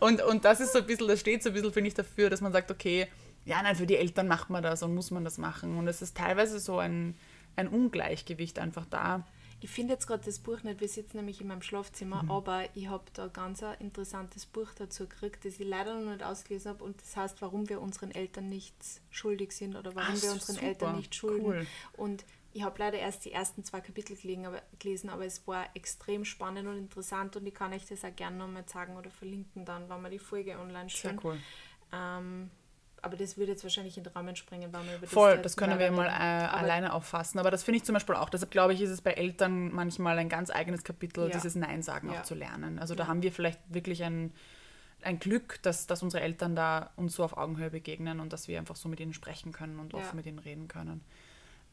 Und, 0.00 0.22
und 0.22 0.44
das 0.44 0.60
ist 0.60 0.72
so 0.72 0.78
ein 0.78 0.86
bisschen, 0.86 1.08
das 1.08 1.20
steht 1.20 1.42
so 1.42 1.50
ein 1.50 1.52
bisschen, 1.52 1.72
finde 1.72 1.88
ich, 1.88 1.94
dafür, 1.94 2.28
dass 2.28 2.40
man 2.40 2.52
sagt, 2.52 2.70
okay, 2.70 3.06
ja, 3.44 3.62
nein, 3.62 3.76
für 3.76 3.86
die 3.86 3.96
Eltern 3.96 4.26
macht 4.26 4.50
man 4.50 4.62
das 4.62 4.82
und 4.82 4.94
muss 4.94 5.10
man 5.12 5.24
das 5.24 5.38
machen. 5.38 5.78
Und 5.78 5.86
es 5.86 6.02
ist 6.02 6.16
teilweise 6.16 6.58
so 6.58 6.78
ein, 6.78 7.14
ein 7.54 7.68
Ungleichgewicht 7.68 8.58
einfach 8.58 8.86
da 8.86 9.24
ich 9.60 9.70
finde 9.70 9.94
jetzt 9.94 10.06
gerade 10.06 10.24
das 10.24 10.38
Buch 10.38 10.62
nicht, 10.62 10.80
wir 10.80 10.88
sitzen 10.88 11.16
nämlich 11.16 11.40
in 11.40 11.46
meinem 11.46 11.62
Schlafzimmer, 11.62 12.22
mhm. 12.24 12.30
aber 12.30 12.64
ich 12.74 12.88
habe 12.88 13.04
da 13.14 13.28
ganz 13.28 13.62
ein 13.62 13.78
interessantes 13.78 14.46
Buch 14.46 14.68
dazu 14.76 15.06
gekriegt, 15.06 15.44
das 15.44 15.58
ich 15.58 15.66
leider 15.66 15.98
noch 15.98 16.12
nicht 16.12 16.22
ausgelesen 16.22 16.70
habe 16.70 16.84
und 16.84 17.00
das 17.00 17.16
heißt, 17.16 17.40
warum 17.40 17.68
wir 17.68 17.80
unseren 17.80 18.10
Eltern 18.10 18.48
nichts 18.48 19.00
schuldig 19.10 19.52
sind 19.52 19.76
oder 19.76 19.94
warum 19.94 20.14
Ach, 20.16 20.22
wir 20.22 20.32
unseren 20.32 20.56
super. 20.56 20.66
Eltern 20.66 20.96
nicht 20.96 21.14
schulden. 21.14 21.46
Cool. 21.46 21.66
Und 21.96 22.24
ich 22.52 22.62
habe 22.62 22.78
leider 22.78 22.98
erst 22.98 23.24
die 23.24 23.32
ersten 23.32 23.64
zwei 23.64 23.80
Kapitel 23.80 24.16
gelesen, 24.78 25.10
aber 25.10 25.26
es 25.26 25.46
war 25.46 25.68
extrem 25.74 26.24
spannend 26.24 26.66
und 26.66 26.78
interessant 26.78 27.36
und 27.36 27.46
ich 27.46 27.54
kann 27.54 27.72
euch 27.72 27.86
das 27.86 28.04
auch 28.04 28.16
gerne 28.16 28.36
nochmal 28.36 28.66
zeigen 28.66 28.96
oder 28.96 29.10
verlinken 29.10 29.64
dann, 29.64 29.88
wenn 29.88 30.00
wir 30.02 30.10
die 30.10 30.18
Folge 30.18 30.58
online 30.58 30.88
stellen. 30.88 31.18
Sehr 31.18 31.30
cool. 31.30 31.38
Ähm, 31.92 32.50
aber 33.02 33.16
das 33.16 33.36
würde 33.36 33.52
jetzt 33.52 33.62
wahrscheinlich 33.62 33.96
in 33.96 34.04
den 34.04 34.12
Rahmen 34.12 34.36
springen, 34.36 34.72
weil 34.72 34.84
wir 34.84 34.96
über 34.96 35.06
das 35.06 35.10
Voll, 35.10 35.38
das 35.38 35.56
können 35.56 35.78
wir 35.78 35.90
mal 35.90 36.06
äh, 36.06 36.10
alleine 36.10 36.92
auffassen. 36.92 37.38
Aber 37.38 37.50
das 37.50 37.62
finde 37.62 37.78
ich 37.78 37.84
zum 37.84 37.94
Beispiel 37.94 38.14
auch. 38.14 38.28
Deshalb 38.28 38.50
glaube 38.50 38.74
ich, 38.74 38.80
ist 38.80 38.90
es 38.90 39.00
bei 39.00 39.12
Eltern 39.12 39.72
manchmal 39.72 40.18
ein 40.18 40.28
ganz 40.28 40.50
eigenes 40.50 40.84
Kapitel, 40.84 41.28
ja. 41.28 41.30
dieses 41.30 41.54
Nein 41.54 41.82
sagen 41.82 42.10
ja. 42.10 42.20
auch 42.20 42.22
zu 42.24 42.34
lernen. 42.34 42.78
Also 42.78 42.94
ja. 42.94 42.98
da 42.98 43.06
haben 43.06 43.22
wir 43.22 43.32
vielleicht 43.32 43.60
wirklich 43.68 44.02
ein, 44.02 44.32
ein 45.02 45.18
Glück, 45.18 45.60
dass, 45.62 45.86
dass 45.86 46.02
unsere 46.02 46.22
Eltern 46.22 46.56
da 46.56 46.90
uns 46.96 47.14
so 47.14 47.24
auf 47.24 47.36
Augenhöhe 47.36 47.70
begegnen 47.70 48.20
und 48.20 48.32
dass 48.32 48.48
wir 48.48 48.58
einfach 48.58 48.76
so 48.76 48.88
mit 48.88 49.00
ihnen 49.00 49.12
sprechen 49.12 49.52
können 49.52 49.78
und 49.78 49.94
offen 49.94 50.16
mit 50.16 50.26
ihnen 50.26 50.38
reden 50.38 50.68
können. 50.68 51.02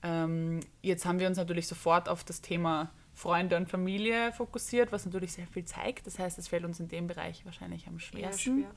Ähm, 0.04 0.60
jetzt 0.82 1.06
haben 1.06 1.20
wir 1.20 1.28
uns 1.28 1.38
natürlich 1.38 1.68
sofort 1.68 2.10
auf 2.10 2.24
das 2.24 2.42
Thema 2.42 2.92
Freunde 3.14 3.56
und 3.58 3.70
Familie 3.70 4.32
fokussiert, 4.34 4.92
was 4.92 5.06
natürlich 5.06 5.34
sehr 5.34 5.48
viel 5.48 5.66
zeigt. 5.66 6.08
Das 6.08 6.20
heißt, 6.20 6.38
es 6.40 6.48
fällt 6.48 6.66
uns 6.66 6.80
in 6.80 6.88
dem 6.88 7.08
Bereich 7.08 7.46
wahrscheinlich 7.46 7.88
am 7.88 8.00
schwersten. 8.00 8.66
Schwerer, 8.66 8.74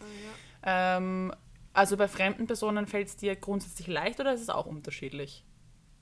ähm, 0.62 1.32
also 1.76 1.96
bei 1.96 2.08
fremden 2.08 2.46
Personen 2.46 2.86
fällt 2.86 3.08
es 3.08 3.16
dir 3.16 3.36
grundsätzlich 3.36 3.86
leicht 3.86 4.18
oder 4.18 4.32
ist 4.32 4.40
es 4.40 4.48
auch 4.48 4.66
unterschiedlich? 4.66 5.44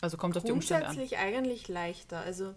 Also 0.00 0.16
kommt 0.16 0.36
auf 0.36 0.44
die 0.44 0.52
Umstände 0.52 0.86
an? 0.86 0.94
Grundsätzlich 0.94 1.18
eigentlich 1.18 1.68
leichter. 1.68 2.20
Also 2.20 2.54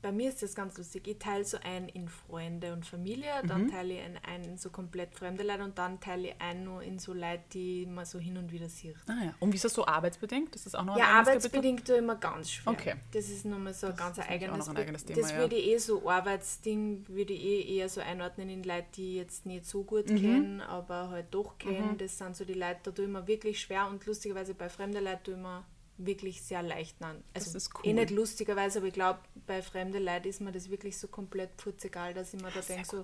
bei 0.00 0.12
mir 0.12 0.28
ist 0.28 0.42
das 0.42 0.54
ganz 0.54 0.78
lustig. 0.78 1.08
Ich 1.08 1.18
teile 1.18 1.44
so 1.44 1.58
ein 1.62 1.88
in 1.88 2.08
Freunde 2.08 2.72
und 2.72 2.86
Familie, 2.86 3.30
dann 3.46 3.64
mhm. 3.64 3.70
teile 3.70 3.94
ich 3.94 4.00
ein, 4.00 4.18
ein 4.22 4.44
in 4.44 4.56
so 4.56 4.70
komplett 4.70 5.14
fremde 5.14 5.42
Leute 5.42 5.64
und 5.64 5.76
dann 5.76 5.98
teile 5.98 6.28
ich 6.28 6.34
ein 6.40 6.64
nur 6.64 6.82
in 6.82 6.98
so 6.98 7.12
Leute, 7.12 7.42
die 7.52 7.86
man 7.86 8.04
so 8.04 8.18
hin 8.18 8.36
und 8.36 8.52
wieder 8.52 8.68
sieht. 8.68 8.94
Ah 9.08 9.24
ja. 9.24 9.34
Und 9.40 9.52
wie 9.52 9.56
ist 9.56 9.64
das 9.64 9.74
so 9.74 9.86
arbeitsbedingt? 9.86 10.54
Ist 10.54 10.66
das 10.66 10.74
auch 10.76 10.84
noch 10.84 10.94
ein 10.94 11.00
Ja, 11.00 11.06
arbeitsbedingt 11.06 11.84
tue 11.84 11.96
immer 11.96 12.14
ganz 12.14 12.52
schwer. 12.52 12.72
Okay. 12.72 12.94
Das 13.12 13.28
ist 13.28 13.44
nochmal 13.44 13.74
so 13.74 13.88
ein 13.88 13.96
das 13.96 14.16
ganz 14.16 14.18
eigenes, 14.20 14.68
ein 14.68 14.76
eigenes 14.76 15.04
Thema. 15.04 15.20
Das 15.20 15.34
würde 15.34 15.56
ich 15.56 15.66
eh 15.66 15.78
so 15.78 16.08
Arbeitsding, 16.08 17.04
würde 17.08 17.32
ich 17.32 17.44
eh 17.44 17.76
eher 17.78 17.88
so 17.88 18.00
einordnen 18.00 18.50
in 18.50 18.62
Leute, 18.62 18.86
die 18.94 19.10
ich 19.10 19.16
jetzt 19.16 19.46
nicht 19.46 19.66
so 19.66 19.82
gut 19.82 20.08
mhm. 20.10 20.16
kennen, 20.16 20.60
aber 20.60 21.10
halt 21.10 21.26
doch 21.32 21.58
kennen. 21.58 21.92
Mhm. 21.92 21.98
Das 21.98 22.18
sind 22.18 22.36
so 22.36 22.44
die 22.44 22.54
Leute, 22.54 22.78
da 22.84 22.90
tue 22.92 23.04
ich 23.04 23.08
immer 23.10 23.26
wirklich 23.26 23.60
schwer 23.60 23.88
und 23.88 24.06
lustigerweise 24.06 24.54
bei 24.54 24.68
fremden 24.68 25.02
Leuten 25.02 25.24
tue 25.24 25.34
ich 25.34 25.40
immer 25.40 25.64
wirklich 25.98 26.42
sehr 26.42 26.62
leicht 26.62 27.02
an. 27.02 27.22
Also 27.34 27.52
das 27.52 27.54
ist 27.54 27.74
cool. 27.74 27.90
eh 27.90 27.92
nicht 27.92 28.10
lustigerweise, 28.10 28.78
aber 28.78 28.88
ich 28.88 28.94
glaube, 28.94 29.20
bei 29.46 29.62
fremden 29.62 30.02
Leuten 30.02 30.28
ist 30.28 30.40
mir 30.40 30.52
das 30.52 30.70
wirklich 30.70 30.96
so 30.98 31.08
komplett 31.08 31.56
putzegal, 31.56 32.14
dass 32.14 32.32
ich 32.32 32.40
mir 32.40 32.50
da 32.50 32.60
denke, 32.60 32.86
so, 32.86 33.02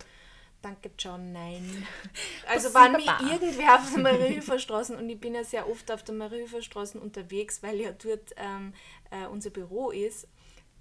danke 0.63 0.91
John, 0.99 1.33
nein. 1.33 1.87
Also 2.47 2.73
wenn 2.73 2.93
mich 2.93 3.07
irgendwer 3.07 3.77
auf 3.77 3.93
der 3.93 4.03
Mariehöferstraße, 4.03 4.97
und 4.97 5.09
ich 5.09 5.21
bin 5.21 5.35
ja 5.35 5.45
sehr 5.45 5.69
oft 5.69 5.91
auf 5.91 6.03
der 6.03 6.15
Mariehöferstraße 6.15 6.99
unterwegs, 7.01 7.63
weil 7.63 7.81
ja 7.81 7.93
dort 7.93 8.35
ähm, 8.37 8.73
äh, 9.11 9.27
unser 9.27 9.51
Büro 9.51 9.91
ist, 9.91 10.29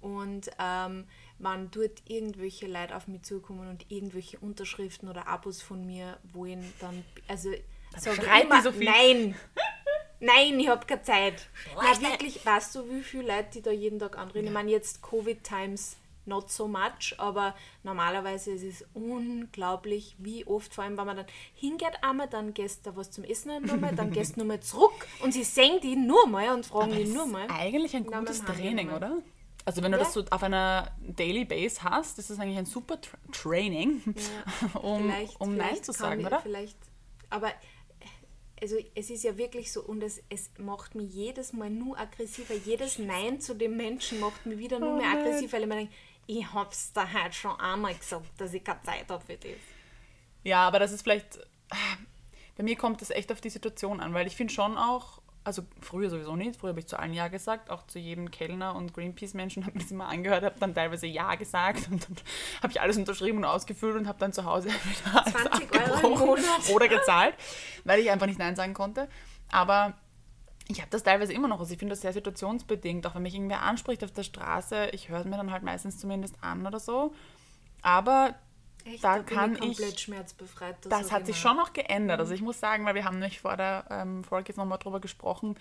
und 0.04 0.50
ähm, 0.58 1.06
wenn 1.38 1.70
dort 1.70 2.02
irgendwelche 2.06 2.66
Leute 2.66 2.94
auf 2.94 3.08
mich 3.08 3.22
zukommen 3.22 3.68
und 3.70 3.90
irgendwelche 3.90 4.38
Unterschriften 4.38 5.08
oder 5.08 5.26
Abos 5.28 5.62
von 5.62 5.86
mir 5.86 6.18
wollen, 6.34 6.62
dann, 6.78 7.02
also 7.26 7.50
sag 7.96 8.16
schreit 8.16 8.44
immer, 8.44 8.62
so 8.62 8.70
viel. 8.70 8.84
nein, 8.84 9.34
nein, 10.24 10.58
ich 10.60 10.68
habe 10.68 10.86
keine 10.86 11.02
Zeit. 11.02 11.48
Na 11.76 12.00
wirklich, 12.00 12.44
weißt 12.44 12.74
du, 12.76 12.90
wie 12.90 13.02
viele 13.02 13.28
Leute 13.36 13.48
die 13.54 13.62
da 13.62 13.70
jeden 13.70 13.98
Tag 13.98 14.18
anreden? 14.18 14.46
Ich 14.48 14.52
meine, 14.52 14.70
jetzt 14.70 15.02
Covid-Times 15.02 15.96
not 16.26 16.50
so 16.50 16.66
much, 16.66 17.14
aber 17.18 17.54
normalerweise 17.82 18.52
ist 18.52 18.62
es 18.62 18.84
unglaublich, 18.94 20.16
wie 20.18 20.46
oft, 20.46 20.74
vor 20.74 20.84
allem 20.84 20.96
wenn 20.96 21.06
man 21.06 21.16
dann 21.18 21.26
hingeht 21.54 22.02
einmal, 22.02 22.28
dann 22.28 22.54
gehst 22.54 22.86
du 22.86 22.96
was 22.96 23.10
zum 23.10 23.24
Essen 23.24 23.62
nochmal, 23.66 23.94
dann 23.94 24.10
gehst 24.10 24.36
du 24.36 24.40
nochmal 24.40 24.60
zurück 24.60 25.06
und 25.22 25.32
sie 25.32 25.44
sehen 25.44 25.80
die 25.82 25.96
nur 25.96 26.26
mal 26.26 26.48
und 26.54 26.64
fragen 26.64 26.92
die 26.92 27.04
nur 27.04 27.26
mal. 27.26 27.46
Eigentlich 27.48 27.94
ein 27.94 28.06
gutes 28.06 28.38
Handy 28.42 28.52
Training, 28.62 28.90
oder? 28.92 29.18
Also 29.66 29.82
wenn 29.82 29.92
du 29.92 29.98
Ja. 29.98 30.04
das 30.04 30.12
so 30.14 30.24
auf 30.30 30.42
einer 30.42 30.90
Daily 31.00 31.44
Base 31.44 31.82
hast, 31.82 32.18
ist 32.18 32.30
das 32.30 32.38
eigentlich 32.38 32.58
ein 32.58 32.66
super 32.66 33.00
Tra 33.00 33.16
Training, 33.32 34.02
um, 34.82 35.02
Vielleicht, 35.10 35.40
um 35.40 35.56
Nein 35.56 35.66
vielleicht 35.68 35.84
zu 35.84 35.92
kann 35.92 36.00
sagen, 36.00 36.20
ich, 36.20 36.26
oder? 36.26 36.40
Vielleicht, 36.40 36.76
aber 37.30 37.50
also 38.64 38.76
es 38.94 39.10
ist 39.10 39.24
ja 39.24 39.36
wirklich 39.36 39.70
so 39.70 39.82
und 39.82 40.02
es, 40.02 40.22
es 40.30 40.48
macht 40.56 40.94
mich 40.94 41.12
jedes 41.12 41.52
Mal 41.52 41.68
nur 41.68 41.98
aggressiver. 41.98 42.54
Jedes 42.54 42.98
Nein 42.98 43.38
zu 43.38 43.52
dem 43.54 43.76
Menschen 43.76 44.20
macht 44.20 44.46
mich 44.46 44.56
wieder 44.58 44.78
nur 44.78 44.94
Oh 44.94 44.96
mehr 44.96 45.10
nein. 45.12 45.18
aggressiv, 45.18 45.52
weil 45.52 45.62
ich 45.62 45.68
mir 45.68 45.74
denke, 45.76 45.92
ich 46.26 46.50
hab's 46.54 46.90
da 46.94 47.12
halt 47.12 47.34
schon 47.34 47.60
einmal 47.60 47.94
gesagt, 47.94 48.24
dass 48.38 48.54
ich 48.54 48.64
keine 48.64 48.80
Zeit 48.82 49.06
habe 49.10 49.22
für 49.22 49.36
das. 49.36 49.50
Ja, 50.44 50.66
aber 50.66 50.78
das 50.78 50.92
ist 50.92 51.02
vielleicht. 51.02 51.38
Bei 52.56 52.62
mir 52.62 52.76
kommt 52.76 53.02
das 53.02 53.10
echt 53.10 53.30
auf 53.32 53.42
die 53.42 53.50
Situation 53.50 54.00
an, 54.00 54.14
weil 54.14 54.26
ich 54.26 54.34
finde 54.34 54.54
schon 54.54 54.78
auch, 54.78 55.20
also 55.44 55.62
früher 55.80 56.08
sowieso 56.08 56.34
nicht, 56.36 56.58
früher 56.58 56.70
habe 56.70 56.80
ich 56.80 56.86
zu 56.86 56.98
allen 56.98 57.12
Ja 57.12 57.28
gesagt, 57.28 57.70
auch 57.70 57.86
zu 57.86 57.98
jedem 57.98 58.30
Kellner 58.30 58.74
und 58.74 58.94
Greenpeace-Menschen 58.94 59.66
habe 59.66 59.76
ich 59.76 59.84
das 59.84 59.92
immer 59.92 60.08
angehört, 60.08 60.42
habe 60.42 60.58
dann 60.58 60.74
teilweise 60.74 61.06
Ja 61.06 61.34
gesagt 61.34 61.88
und 61.90 62.02
dann 62.08 62.16
habe 62.62 62.72
ich 62.72 62.80
alles 62.80 62.96
unterschrieben 62.96 63.38
und 63.38 63.44
ausgefüllt 63.44 63.96
und 63.96 64.08
habe 64.08 64.18
dann 64.18 64.32
zu 64.32 64.44
Hause 64.44 64.68
wieder 64.84 65.24
alles 65.24 65.34
20 65.34 66.04
Euro 66.04 66.36
oder 66.74 66.88
gezahlt, 66.88 67.34
weil 67.84 68.00
ich 68.00 68.10
einfach 68.10 68.26
nicht 68.26 68.38
Nein 68.38 68.56
sagen 68.56 68.74
konnte. 68.74 69.08
Aber 69.52 69.94
ich 70.68 70.80
habe 70.80 70.90
das 70.90 71.02
teilweise 71.02 71.32
immer 71.32 71.48
noch. 71.48 71.60
Also 71.60 71.72
ich 71.72 71.78
finde 71.78 71.92
das 71.92 72.00
sehr 72.00 72.12
situationsbedingt. 72.12 73.06
Auch 73.06 73.14
wenn 73.14 73.22
mich 73.22 73.34
irgendwer 73.34 73.62
anspricht 73.62 74.02
auf 74.02 74.12
der 74.12 74.22
Straße, 74.22 74.88
ich 74.92 75.10
höre 75.10 75.20
es 75.20 75.26
mir 75.26 75.36
dann 75.36 75.52
halt 75.52 75.62
meistens 75.62 75.98
zumindest 75.98 76.36
an 76.40 76.66
oder 76.66 76.80
so. 76.80 77.14
Aber 77.82 78.34
Echt, 78.84 79.02
Da 79.02 79.16
bin 79.16 79.26
kann 79.26 79.52
ich 79.54 79.60
komplett 79.60 79.94
ich- 79.94 80.00
schmerzbefreit. 80.00 80.76
das 80.88 81.10
hat 81.10 81.22
ich 81.22 81.26
sich 81.28 81.38
schon 81.38 81.56
noch 81.56 81.72
geändert. 81.72 82.20
Also 82.20 82.34
ich 82.34 82.42
muss 82.42 82.60
sagen, 82.60 82.84
weil 82.84 82.94
wir 82.94 83.04
haben 83.04 83.18
nämlich 83.18 83.40
vor 83.40 83.56
der 83.56 83.86
ähm, 83.90 84.24
Folge 84.24 84.48
jetzt 84.48 84.56
nochmal 84.58 84.78
drüber 84.78 85.00
gesprochen, 85.00 85.56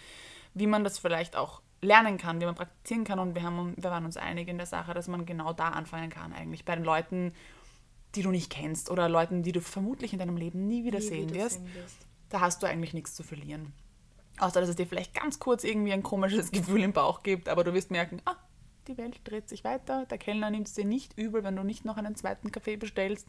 wie 0.53 0.67
man 0.67 0.83
das 0.83 0.99
vielleicht 0.99 1.35
auch 1.35 1.61
lernen 1.81 2.17
kann, 2.17 2.39
wie 2.41 2.45
man 2.45 2.55
praktizieren 2.55 3.03
kann. 3.05 3.19
Und 3.19 3.35
wir, 3.35 3.43
haben, 3.43 3.73
wir 3.77 3.89
waren 3.91 4.05
uns 4.05 4.17
einig 4.17 4.47
in 4.47 4.57
der 4.57 4.67
Sache, 4.67 4.93
dass 4.93 5.07
man 5.07 5.25
genau 5.25 5.53
da 5.53 5.69
anfangen 5.69 6.09
kann 6.09 6.33
eigentlich. 6.33 6.65
Bei 6.65 6.75
den 6.75 6.83
Leuten, 6.83 7.33
die 8.15 8.21
du 8.23 8.29
nicht 8.31 8.49
kennst 8.51 8.89
oder 8.91 9.09
Leuten, 9.09 9.41
die 9.43 9.51
du 9.51 9.61
vermutlich 9.61 10.13
in 10.13 10.19
deinem 10.19 10.37
Leben 10.37 10.67
nie 10.67 10.83
wieder 10.85 10.99
Nie 10.99 11.05
sehen 11.05 11.29
wieder 11.29 11.43
wirst. 11.45 11.61
Da 12.29 12.41
hast 12.41 12.61
du 12.61 12.67
eigentlich 12.67 12.93
nichts 12.93 13.15
zu 13.15 13.23
verlieren. 13.23 13.73
Außer, 14.39 14.59
dass 14.59 14.69
es 14.69 14.75
dir 14.75 14.87
vielleicht 14.87 15.13
ganz 15.13 15.39
kurz 15.39 15.63
irgendwie 15.63 15.93
ein 15.93 16.03
komisches 16.03 16.51
Gefühl 16.51 16.83
im 16.83 16.93
Bauch 16.93 17.23
gibt, 17.23 17.47
aber 17.49 17.63
du 17.63 17.73
wirst 17.73 17.91
merken, 17.91 18.21
ah, 18.25 18.35
die 18.87 18.97
Welt 18.97 19.19
dreht 19.23 19.49
sich 19.49 19.63
weiter, 19.63 20.05
der 20.05 20.17
Kellner 20.17 20.49
nimmt 20.49 20.67
es 20.67 20.73
dir 20.73 20.85
nicht 20.85 21.17
übel, 21.17 21.43
wenn 21.43 21.55
du 21.55 21.63
nicht 21.63 21.85
noch 21.85 21.97
einen 21.97 22.15
zweiten 22.15 22.51
Kaffee 22.51 22.75
bestellst 22.77 23.27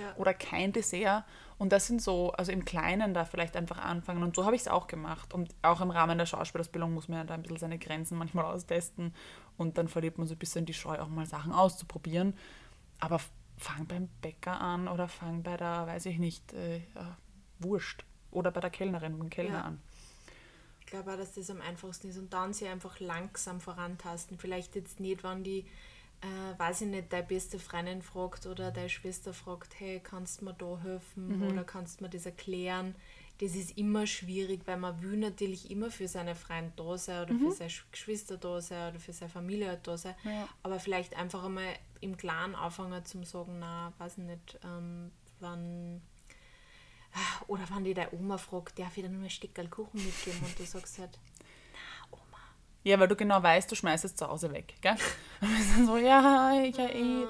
Ja. 0.00 0.14
oder 0.16 0.34
kein 0.34 0.72
Dessert. 0.72 1.24
Und 1.58 1.72
das 1.72 1.86
sind 1.86 2.02
so, 2.02 2.32
also 2.32 2.52
im 2.52 2.64
Kleinen 2.64 3.14
da 3.14 3.24
vielleicht 3.24 3.56
einfach 3.56 3.78
anfangen. 3.78 4.22
Und 4.22 4.36
so 4.36 4.44
habe 4.44 4.54
ich 4.56 4.62
es 4.62 4.68
auch 4.68 4.86
gemacht. 4.86 5.32
Und 5.32 5.54
auch 5.62 5.80
im 5.80 5.90
Rahmen 5.90 6.18
der 6.18 6.26
Schauspielausbildung 6.26 6.92
muss 6.92 7.08
man 7.08 7.18
ja 7.18 7.24
da 7.24 7.34
ein 7.34 7.42
bisschen 7.42 7.58
seine 7.58 7.78
Grenzen 7.78 8.18
manchmal 8.18 8.44
austesten. 8.44 9.14
Und 9.56 9.78
dann 9.78 9.88
verliert 9.88 10.18
man 10.18 10.26
so 10.26 10.34
ein 10.34 10.38
bisschen 10.38 10.66
die 10.66 10.74
Scheu, 10.74 10.98
auch 10.98 11.08
mal 11.08 11.24
Sachen 11.26 11.52
auszuprobieren. 11.52 12.34
Aber 13.00 13.20
fang 13.56 13.86
beim 13.86 14.08
Bäcker 14.20 14.60
an 14.60 14.86
oder 14.88 15.08
fang 15.08 15.42
bei 15.42 15.56
der, 15.56 15.86
weiß 15.86 16.06
ich 16.06 16.18
nicht, 16.18 16.52
äh, 16.52 16.78
ja, 16.94 17.16
Wurst. 17.58 18.04
Oder 18.30 18.50
bei 18.50 18.60
der 18.60 18.68
Kellnerin, 18.70 19.18
beim 19.18 19.30
Kellner 19.30 19.54
Ja. 19.58 19.62
an. 19.62 19.80
Ich 20.86 20.92
glaube 20.92 21.12
auch, 21.12 21.16
dass 21.16 21.32
das 21.34 21.50
am 21.50 21.60
einfachsten 21.60 22.08
ist 22.08 22.16
und 22.16 22.32
dann 22.32 22.52
sie 22.52 22.68
einfach 22.68 23.00
langsam 23.00 23.60
vorantasten. 23.60 24.38
Vielleicht 24.38 24.76
jetzt 24.76 25.00
nicht, 25.00 25.24
wenn 25.24 25.42
die, 25.42 25.66
äh, 26.20 26.58
weiß 26.58 26.82
ich 26.82 26.86
nicht, 26.86 27.12
deine 27.12 27.26
beste 27.26 27.58
Freundin 27.58 28.02
fragt 28.02 28.46
oder 28.46 28.70
deine 28.70 28.88
Schwester 28.88 29.34
fragt, 29.34 29.80
hey, 29.80 30.00
kannst 30.02 30.40
du 30.40 30.44
mir 30.44 30.54
da 30.54 30.78
helfen 30.82 31.42
oder 31.50 31.64
kannst 31.64 31.98
du 32.00 32.04
mir 32.04 32.10
das 32.10 32.24
erklären? 32.24 32.94
Das 33.38 33.54
ist 33.56 33.76
immer 33.76 34.06
schwierig, 34.06 34.60
weil 34.64 34.76
man 34.78 35.02
will 35.02 35.16
natürlich 35.18 35.70
immer 35.72 35.90
für 35.90 36.06
seine 36.08 36.34
Freunde 36.36 36.72
da 36.76 36.96
sein 36.96 37.24
oder 37.24 37.34
für 37.34 37.50
seine 37.52 37.70
Sch- 37.70 37.82
Geschwister 37.90 38.36
da 38.38 38.60
sein 38.60 38.90
oder 38.92 39.00
für 39.00 39.12
seine 39.12 39.28
Familie 39.30 39.68
halt 39.68 39.86
da 39.86 39.98
sein. 39.98 40.14
Ja. 40.24 40.48
Aber 40.62 40.78
vielleicht 40.78 41.16
einfach 41.16 41.44
einmal 41.44 41.74
im 42.00 42.16
Klaren 42.16 42.54
anfangen 42.54 43.04
zum 43.04 43.24
sagen, 43.24 43.58
na, 43.58 43.92
weiß 43.98 44.18
ich 44.18 44.24
nicht, 44.24 44.58
ähm, 44.64 45.10
wann 45.40 46.00
oder 47.46 47.62
wenn 47.70 47.84
die 47.84 47.94
deine 47.94 48.12
Oma 48.12 48.38
fragt, 48.38 48.78
darf 48.78 48.96
ich 48.96 49.02
dir 49.02 49.08
nur 49.08 49.22
ein 49.22 49.30
Stückchen 49.30 49.70
Kuchen 49.70 50.04
mitgeben? 50.04 50.40
Und 50.40 50.58
du 50.58 50.64
sagst 50.64 50.98
halt, 50.98 51.18
na 51.72 52.16
Oma. 52.16 52.38
Ja, 52.84 52.98
weil 52.98 53.08
du 53.08 53.16
genau 53.16 53.42
weißt, 53.42 53.70
du 53.70 53.74
schmeißt 53.74 54.04
es 54.04 54.16
zu 54.16 54.28
Hause 54.28 54.52
weg, 54.52 54.74
gell? 54.80 54.96
Und 55.40 55.56
wir 55.56 55.64
sind 55.64 55.86
so, 55.86 55.96
ja, 55.96 56.52
ja, 56.62 56.88
eh. 56.88 57.26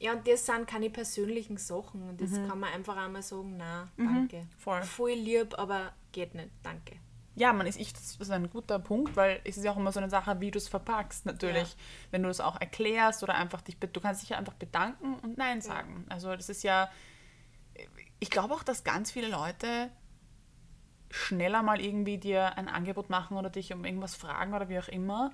Ja, 0.00 0.12
und 0.12 0.28
das 0.28 0.44
sind 0.44 0.66
keine 0.66 0.90
persönlichen 0.90 1.56
Sachen. 1.56 2.02
Und 2.02 2.20
das 2.20 2.32
kann 2.32 2.60
man 2.60 2.70
einfach 2.74 2.94
einmal 2.96 3.22
sagen, 3.22 3.56
na, 3.56 3.88
danke. 3.96 4.46
voll. 4.58 4.82
Voll 4.82 5.12
lieb, 5.12 5.58
aber 5.58 5.92
geht 6.12 6.34
nicht, 6.34 6.50
danke. 6.62 6.96
Ja, 7.36 7.52
man 7.52 7.66
ist, 7.66 7.80
ich, 7.80 7.92
das 7.92 8.16
ist 8.16 8.30
ein 8.30 8.48
guter 8.48 8.78
Punkt, 8.78 9.16
weil 9.16 9.40
es 9.44 9.56
ist 9.56 9.64
ja 9.64 9.72
auch 9.72 9.76
immer 9.76 9.90
so 9.92 9.98
eine 9.98 10.10
Sache, 10.10 10.38
wie 10.40 10.50
du 10.50 10.58
es 10.58 10.68
verpackst, 10.68 11.26
natürlich. 11.26 11.70
Ja. 11.70 11.76
Wenn 12.12 12.22
du 12.22 12.28
es 12.28 12.40
auch 12.40 12.60
erklärst 12.60 13.22
oder 13.22 13.34
einfach 13.34 13.60
dich, 13.60 13.76
du 13.78 14.00
kannst 14.00 14.22
dich 14.22 14.30
ja 14.30 14.38
einfach 14.38 14.54
bedanken 14.54 15.14
und 15.22 15.36
Nein 15.36 15.60
sagen. 15.60 16.04
Also 16.08 16.36
das 16.36 16.48
ist 16.48 16.62
ja, 16.62 16.90
ich 18.20 18.30
glaube 18.30 18.54
auch, 18.54 18.62
dass 18.62 18.84
ganz 18.84 19.10
viele 19.12 19.28
Leute 19.28 19.90
schneller 21.10 21.62
mal 21.62 21.80
irgendwie 21.80 22.18
dir 22.18 22.56
ein 22.58 22.68
Angebot 22.68 23.10
machen 23.10 23.36
oder 23.36 23.50
dich 23.50 23.72
um 23.72 23.84
irgendwas 23.84 24.14
fragen 24.14 24.54
oder 24.54 24.68
wie 24.68 24.78
auch 24.78 24.88
immer 24.88 25.32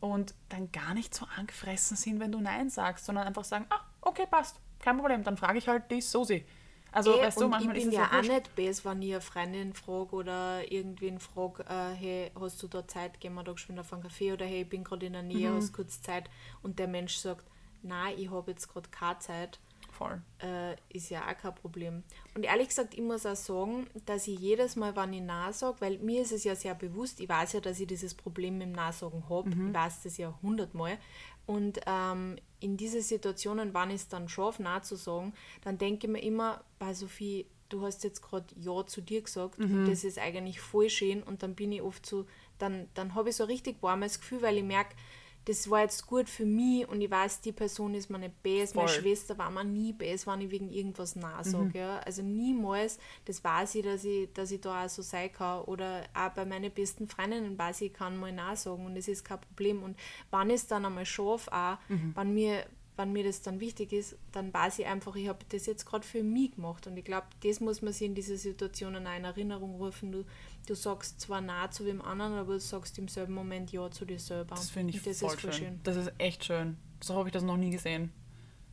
und 0.00 0.34
dann 0.48 0.72
gar 0.72 0.94
nicht 0.94 1.14
so 1.14 1.26
angefressen 1.36 1.96
sind, 1.96 2.20
wenn 2.20 2.32
du 2.32 2.40
Nein 2.40 2.70
sagst, 2.70 3.04
sondern 3.04 3.26
einfach 3.26 3.44
sagen, 3.44 3.66
ah, 3.70 3.80
okay, 4.00 4.26
passt, 4.28 4.56
kein 4.80 4.96
Problem, 4.98 5.22
dann 5.22 5.36
frage 5.36 5.58
ich 5.58 5.68
halt 5.68 5.90
die 5.90 6.00
Sosi. 6.00 6.44
Also, 6.92 7.12
Eh, 7.14 7.22
weißt 7.22 7.40
du, 7.42 7.48
manchmal 7.48 7.76
ich 7.76 7.84
ist 7.84 7.90
bin 7.90 8.00
es 8.02 8.10
ja 8.10 8.18
auch 8.18 8.22
nicht 8.22 8.54
besser, 8.56 8.90
wenn 8.90 9.02
ich 9.02 9.12
eine 9.12 9.20
Freundin 9.20 9.74
frage 9.74 10.16
oder 10.16 10.72
irgendwen 10.72 11.20
frage, 11.20 11.62
äh, 11.68 11.94
hey, 11.94 12.32
hast 12.40 12.60
du 12.62 12.66
da 12.66 12.88
Zeit, 12.88 13.20
gehen 13.20 13.34
wir 13.34 13.44
da 13.44 13.52
geschwind 13.52 13.78
auf 13.78 13.92
einen 13.92 14.02
Kaffee 14.02 14.32
oder 14.32 14.44
hey, 14.44 14.62
ich 14.62 14.68
bin 14.68 14.82
gerade 14.82 15.06
in 15.06 15.12
der 15.12 15.22
Nähe, 15.22 15.52
Mhm. 15.52 15.56
hast 15.56 15.72
kurz 15.72 16.02
Zeit 16.02 16.28
und 16.62 16.80
der 16.80 16.88
Mensch 16.88 17.14
sagt, 17.16 17.44
nein, 17.82 18.14
ich 18.18 18.30
habe 18.30 18.50
jetzt 18.50 18.68
gerade 18.68 18.88
keine 18.88 19.18
Zeit, 19.20 19.60
Voll. 20.00 20.22
äh, 20.42 20.76
ist 20.88 21.10
ja 21.10 21.28
auch 21.28 21.36
kein 21.36 21.54
Problem. 21.54 22.02
Und 22.34 22.44
ehrlich 22.44 22.68
gesagt, 22.68 22.94
ich 22.94 23.02
muss 23.02 23.26
auch 23.26 23.36
sagen, 23.36 23.86
dass 24.06 24.26
ich 24.26 24.40
jedes 24.40 24.74
Mal, 24.74 24.96
wenn 24.96 25.12
ich 25.12 25.20
Nein 25.20 25.52
sage, 25.52 25.76
weil 25.80 25.98
mir 25.98 26.22
ist 26.22 26.32
es 26.32 26.44
ja 26.44 26.56
sehr 26.56 26.74
bewusst, 26.74 27.20
ich 27.20 27.28
weiß 27.28 27.52
ja, 27.52 27.60
dass 27.60 27.78
ich 27.78 27.86
dieses 27.86 28.14
Problem 28.14 28.56
mit 28.56 28.68
dem 28.68 28.72
Nein-Sagen 28.72 29.24
habe, 29.28 29.50
ich 29.50 29.74
weiß 29.74 30.02
das 30.04 30.16
ja 30.16 30.34
hundertmal. 30.42 30.96
Und 31.44 31.80
ähm, 31.86 32.36
in 32.60 32.78
diese 32.78 33.02
Situationen, 33.02 33.74
wenn 33.74 33.90
ich 33.90 33.96
es 33.96 34.08
dann 34.08 34.28
schaffe, 34.30 34.62
Nein 34.62 34.82
zu 34.82 34.96
sagen, 34.96 35.34
dann 35.62 35.76
denke 35.76 36.06
ich 36.06 36.12
mir 36.12 36.22
immer, 36.22 36.64
bei 36.78 36.94
Sophie, 36.94 37.46
du 37.68 37.82
hast 37.82 38.02
jetzt 38.02 38.22
gerade 38.22 38.46
Ja 38.58 38.86
zu 38.86 39.02
dir 39.02 39.20
gesagt 39.22 39.58
und 39.58 39.86
das 39.86 40.02
ist 40.02 40.18
eigentlich 40.18 40.60
voll 40.60 40.88
schön 40.88 41.22
und 41.22 41.42
dann 41.42 41.54
bin 41.54 41.72
ich 41.72 41.82
oft 41.82 42.06
so, 42.06 42.24
dann, 42.58 42.88
dann 42.94 43.14
habe 43.14 43.28
ich 43.28 43.36
so 43.36 43.44
ein 43.44 43.50
richtig 43.50 43.82
warmes 43.82 44.18
Gefühl, 44.18 44.42
weil 44.42 44.56
ich 44.56 44.64
merke, 44.64 44.96
das 45.44 45.70
war 45.70 45.82
jetzt 45.82 46.06
gut 46.06 46.28
für 46.28 46.44
mich 46.44 46.86
und 46.88 47.00
ich 47.00 47.10
weiß, 47.10 47.40
die 47.40 47.52
Person 47.52 47.94
ist 47.94 48.10
mir 48.10 48.18
nicht 48.18 48.42
best. 48.42 48.74
Meine. 48.74 48.88
Schwester 48.88 49.36
war 49.38 49.50
mir 49.50 49.64
nie 49.64 49.92
best, 49.92 50.26
wenn 50.26 50.40
ich 50.42 50.50
wegen 50.50 50.70
irgendwas 50.70 51.16
Nein 51.16 51.44
sage. 51.44 51.78
Ja. 51.78 51.98
Also 52.00 52.22
niemals, 52.22 52.98
das 53.24 53.42
weiß 53.42 53.76
ich, 53.76 53.84
dass 53.84 54.04
ich, 54.04 54.32
dass 54.32 54.50
ich 54.50 54.60
da 54.60 54.84
auch 54.84 54.88
so 54.88 55.02
sein 55.02 55.32
kann. 55.32 55.62
Oder 55.62 56.04
auch 56.14 56.30
bei 56.30 56.44
meinen 56.44 56.70
besten 56.70 57.06
Freundinnen 57.06 57.58
weiß 57.58 57.80
ich, 57.80 57.88
ich 57.88 57.94
kann 57.94 58.18
mal 58.18 58.32
Nein 58.32 58.56
sagen 58.56 58.84
und 58.84 58.94
das 58.94 59.08
ist 59.08 59.24
kein 59.24 59.40
Problem. 59.40 59.82
Und 59.82 59.98
wenn 60.30 60.50
ich 60.50 60.56
es 60.56 60.66
dann 60.66 60.84
einmal 60.84 61.06
schaffe, 61.06 61.52
auch, 61.52 61.78
wenn 61.88 62.34
mir 62.34 62.66
wenn 63.00 63.12
mir 63.12 63.24
das 63.24 63.40
dann 63.40 63.60
wichtig 63.60 63.92
ist, 63.92 64.16
dann 64.32 64.52
weiß 64.52 64.78
ich 64.78 64.86
einfach, 64.86 65.16
ich 65.16 65.28
habe 65.28 65.38
das 65.48 65.64
jetzt 65.66 65.86
gerade 65.86 66.06
für 66.06 66.22
mich 66.22 66.54
gemacht. 66.54 66.86
Und 66.86 66.96
ich 66.98 67.04
glaube, 67.04 67.26
das 67.42 67.60
muss 67.60 67.80
man 67.80 67.92
sich 67.94 68.06
in 68.06 68.14
dieser 68.14 68.36
Situation 68.36 68.94
auch 68.94 69.16
in 69.16 69.24
Erinnerung 69.24 69.76
rufen. 69.76 70.12
Du, 70.12 70.24
du 70.66 70.74
sagst 70.74 71.20
zwar 71.20 71.40
Nein 71.40 71.70
zu 71.72 71.84
wem 71.86 72.00
anderen, 72.02 72.34
aber 72.34 72.54
du 72.54 72.60
sagst 72.60 72.98
im 72.98 73.08
selben 73.08 73.34
Moment 73.34 73.72
Ja 73.72 73.90
zu 73.90 74.04
dir 74.04 74.18
selber. 74.18 74.54
Das 74.54 74.70
finde 74.70 74.94
ich 74.94 75.02
das 75.02 75.18
voll 75.20 75.38
schön. 75.38 75.52
schön. 75.52 75.80
Das 75.82 75.96
ist 75.96 76.12
echt 76.18 76.44
schön. 76.44 76.76
So 77.02 77.16
habe 77.16 77.28
ich 77.28 77.32
das 77.32 77.42
noch 77.42 77.56
nie 77.56 77.70
gesehen. 77.70 78.12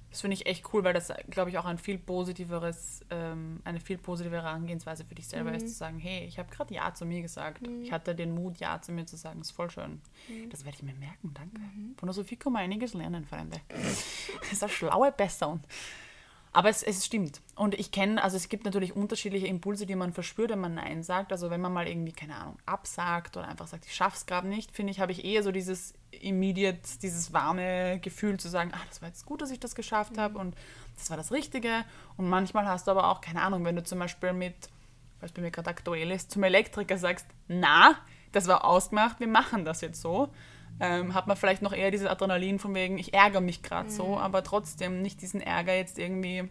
Das 0.09 0.21
finde 0.21 0.35
ich 0.35 0.45
echt 0.45 0.73
cool, 0.73 0.85
weil 0.85 0.93
das, 0.93 1.11
glaube 1.29 1.49
ich, 1.49 1.57
auch 1.57 1.65
ein 1.65 1.77
viel 1.77 1.97
positiveres, 1.97 3.01
ähm, 3.09 3.59
eine 3.65 3.81
viel 3.81 3.97
positivere 3.97 4.41
Herangehensweise 4.41 5.03
für 5.03 5.15
dich 5.15 5.27
selber 5.27 5.49
Mhm. 5.49 5.57
ist, 5.57 5.67
zu 5.67 5.73
sagen, 5.73 5.99
hey, 5.99 6.25
ich 6.25 6.39
habe 6.39 6.49
gerade 6.49 6.73
Ja 6.73 6.93
zu 6.93 7.05
mir 7.05 7.21
gesagt. 7.21 7.67
Ich 7.83 7.91
hatte 7.91 8.15
den 8.15 8.33
Mut, 8.33 8.57
Ja 8.57 8.81
zu 8.81 8.93
mir 8.93 9.05
zu 9.05 9.17
sagen. 9.17 9.39
Das 9.39 9.49
ist 9.49 9.55
voll 9.55 9.69
schön. 9.69 10.01
Mhm. 10.29 10.49
Das 10.49 10.63
werde 10.63 10.77
ich 10.77 10.83
mir 10.83 10.93
merken, 10.93 11.33
danke. 11.33 11.59
Von 11.97 12.07
der 12.07 12.13
Sophie 12.13 12.37
kann 12.37 12.53
man 12.53 12.61
einiges 12.63 12.93
lernen, 12.93 13.25
Freunde. 13.25 13.59
Das 14.39 14.51
ist 14.53 14.63
eine 14.63 14.71
schlaue 14.71 15.11
Person. 15.11 15.61
Aber 16.57 16.69
es, 16.69 16.81
es 16.81 17.05
stimmt. 17.05 17.39
Und 17.55 17.75
ich 17.75 17.91
kenne, 17.91 18.23
also 18.23 18.35
es 18.35 18.49
gibt 18.49 18.65
natürlich 18.65 18.95
unterschiedliche 18.95 19.45
Impulse, 19.45 19.85
die 19.85 19.93
man 19.93 20.11
verspürt, 20.11 20.49
wenn 20.49 20.59
man 20.59 20.73
Nein 20.73 21.03
sagt. 21.03 21.31
Also 21.31 21.51
wenn 21.51 21.61
man 21.61 21.71
mal 21.71 21.87
irgendwie, 21.87 22.13
keine 22.13 22.33
Ahnung, 22.33 22.57
absagt 22.65 23.37
oder 23.37 23.47
einfach 23.47 23.67
sagt, 23.67 23.85
ich 23.85 23.93
schaff's 23.93 24.25
gerade 24.25 24.47
nicht, 24.47 24.71
finde 24.71 24.89
ich, 24.89 24.99
habe 24.99 25.11
ich 25.11 25.23
eher 25.23 25.43
so 25.43 25.51
dieses 25.51 25.93
immediate, 26.09 26.79
dieses 27.03 27.31
warme 27.31 27.99
Gefühl 27.99 28.39
zu 28.39 28.49
sagen, 28.49 28.71
ach, 28.73 28.83
das 28.87 29.03
war 29.03 29.09
jetzt 29.09 29.27
gut, 29.27 29.43
dass 29.43 29.51
ich 29.51 29.59
das 29.59 29.75
geschafft 29.75 30.15
mhm. 30.15 30.19
habe 30.19 30.39
und 30.39 30.55
das 30.97 31.11
war 31.11 31.17
das 31.17 31.31
Richtige. 31.31 31.85
Und 32.17 32.27
manchmal 32.27 32.65
hast 32.65 32.87
du 32.87 32.91
aber 32.91 33.11
auch, 33.11 33.21
keine 33.21 33.43
Ahnung, 33.43 33.63
wenn 33.63 33.75
du 33.75 33.83
zum 33.83 33.99
Beispiel 33.99 34.33
mit, 34.33 34.55
was 35.19 35.31
bei 35.33 35.43
mir 35.43 35.51
gerade 35.51 35.69
aktuell 35.69 36.09
ist, 36.09 36.31
zum 36.31 36.41
Elektriker 36.41 36.97
sagst, 36.97 37.27
na, 37.47 37.99
das 38.31 38.47
war 38.47 38.65
ausgemacht, 38.65 39.19
wir 39.19 39.27
machen 39.27 39.63
das 39.63 39.81
jetzt 39.81 40.01
so 40.01 40.33
ähm, 40.79 41.13
hat 41.13 41.27
man 41.27 41.37
vielleicht 41.37 41.61
noch 41.61 41.73
eher 41.73 41.91
dieses 41.91 42.07
Adrenalin 42.07 42.59
von 42.59 42.73
wegen, 42.75 42.97
ich 42.97 43.13
ärgere 43.13 43.41
mich 43.41 43.63
gerade 43.63 43.89
mhm. 43.89 43.93
so, 43.93 44.17
aber 44.17 44.43
trotzdem 44.43 45.01
nicht 45.01 45.21
diesen 45.21 45.41
Ärger 45.41 45.75
jetzt 45.75 45.97
irgendwie. 45.97 46.49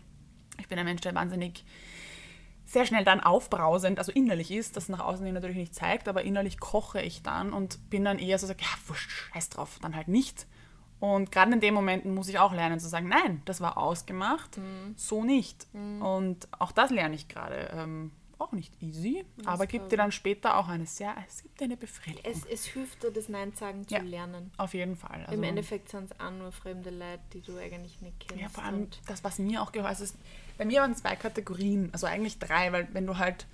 Ich 0.58 0.68
bin 0.68 0.78
ein 0.78 0.86
Mensch, 0.86 1.02
der 1.02 1.14
wahnsinnig 1.14 1.64
sehr 2.64 2.84
schnell 2.84 3.04
dann 3.04 3.20
aufbrausend, 3.20 3.98
also 3.98 4.10
innerlich 4.10 4.50
ist, 4.50 4.76
das 4.76 4.88
nach 4.88 5.00
außen 5.00 5.24
hin 5.24 5.34
natürlich 5.34 5.56
nicht 5.56 5.74
zeigt, 5.74 6.08
aber 6.08 6.22
innerlich 6.22 6.58
koche 6.58 7.00
ich 7.00 7.22
dann 7.22 7.52
und 7.52 7.90
bin 7.90 8.04
dann 8.04 8.18
eher 8.18 8.38
so, 8.38 8.48
ja, 8.48 8.54
wurscht, 8.86 9.10
scheiß 9.10 9.50
drauf, 9.50 9.78
dann 9.80 9.94
halt 9.94 10.08
nicht. 10.08 10.46
Und 10.98 11.30
gerade 11.30 11.52
in 11.52 11.60
den 11.60 11.74
Momenten 11.74 12.14
muss 12.14 12.28
ich 12.28 12.38
auch 12.38 12.52
lernen 12.52 12.80
zu 12.80 12.88
sagen, 12.88 13.08
nein, 13.08 13.42
das 13.44 13.60
war 13.60 13.78
ausgemacht, 13.78 14.56
mhm. 14.56 14.94
so 14.96 15.22
nicht. 15.24 15.72
Mhm. 15.74 16.02
Und 16.02 16.48
auch 16.58 16.72
das 16.72 16.90
lerne 16.90 17.14
ich 17.14 17.28
gerade. 17.28 17.70
Ähm, 17.72 18.12
auch 18.38 18.52
nicht 18.52 18.82
easy, 18.82 19.24
das 19.38 19.46
aber 19.46 19.66
gibt 19.66 19.92
dir 19.92 19.96
dann 19.96 20.12
später 20.12 20.58
auch 20.58 20.68
eine 20.68 20.86
sehr, 20.86 21.14
es 21.26 21.42
gibt 21.42 21.62
eine 21.62 21.76
Befriedigung. 21.76 22.30
Es, 22.30 22.44
es 22.44 22.66
hilft 22.66 23.02
dir, 23.02 23.10
das 23.10 23.28
Nein 23.28 23.52
sagen 23.52 23.86
zu 23.88 23.94
ja, 23.94 24.02
lernen. 24.02 24.50
Auf 24.56 24.74
jeden 24.74 24.96
Fall. 24.96 25.22
Also 25.22 25.34
Im 25.34 25.42
Endeffekt 25.42 25.88
sind 25.88 26.10
es 26.10 26.20
auch 26.20 26.30
nur 26.30 26.52
fremde 26.52 26.90
Leute, 26.90 27.22
die 27.32 27.40
du 27.40 27.56
eigentlich 27.56 28.00
nicht 28.00 28.20
kennst. 28.20 28.42
Ja, 28.42 28.48
vor 28.48 28.64
allem 28.64 28.88
das, 29.06 29.24
was 29.24 29.38
mir 29.38 29.62
auch 29.62 29.72
geholfen 29.72 30.02
ist, 30.02 30.16
bei 30.58 30.64
mir 30.64 30.80
waren 30.80 30.94
zwei 30.94 31.16
Kategorien, 31.16 31.90
also 31.92 32.06
eigentlich 32.06 32.38
drei, 32.38 32.72
weil 32.72 32.88
wenn 32.92 33.06
du 33.06 33.18
halt, 33.18 33.46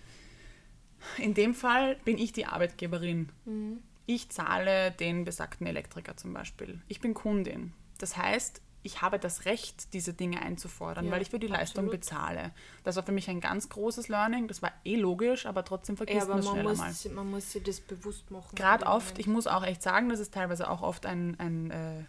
in 1.19 1.35
dem 1.35 1.55
Fall 1.55 1.97
bin 2.05 2.19
ich 2.19 2.33
die 2.33 2.47
Arbeitgeberin. 2.47 3.29
Mhm. 3.45 3.81
Ich 4.07 4.31
zahle 4.31 4.91
den 4.91 5.25
besagten 5.25 5.67
Elektriker 5.67 6.17
zum 6.17 6.33
Beispiel. 6.33 6.81
Ich 6.89 7.01
bin 7.01 7.15
Kundin. 7.15 7.73
Das 7.99 8.17
heißt, 8.17 8.61
ich 8.83 9.03
habe 9.03 9.19
das 9.19 9.45
Recht, 9.45 9.93
diese 9.93 10.13
Dinge 10.13 10.43
einzufordern, 10.43 11.07
ja, 11.07 11.13
weil 11.13 11.23
ich 11.23 11.31
für 11.31 11.39
die 11.39 11.47
absolut. 11.47 11.61
Leistung 11.61 11.91
bezahle. 11.91 12.51
Das 12.85 12.97
war 12.97 13.03
für 13.03 13.13
mich 13.13 13.31
ein 13.31 13.41
ganz 13.41 13.69
großes 13.69 14.09
Learning. 14.09 14.49
Das 14.49 14.63
war 14.63 14.73
eh 14.85 14.97
logisch, 14.97 15.47
aber 15.47 15.65
trotzdem 15.65 15.97
vergisst 15.97 16.27
ja, 16.27 16.27
man 16.27 16.39
es 16.41 16.49
schneller 16.49 16.71
muss, 16.71 16.79
mal. 16.79 17.15
Man 17.15 17.31
muss 17.31 17.53
sich 17.53 17.63
das 17.63 17.81
bewusst 17.81 18.31
machen. 18.31 18.55
Gerade 18.55 18.87
oft, 18.87 19.19
ich 19.19 19.27
muss 19.27 19.47
auch 19.47 19.65
echt 19.65 19.83
sagen, 19.83 20.09
das 20.09 20.21
ist 20.21 20.35
teilweise 20.35 20.69
auch 20.69 20.83
oft 20.83 21.07
ein, 21.07 21.39
ein 21.39 21.71
äh, 21.71 22.05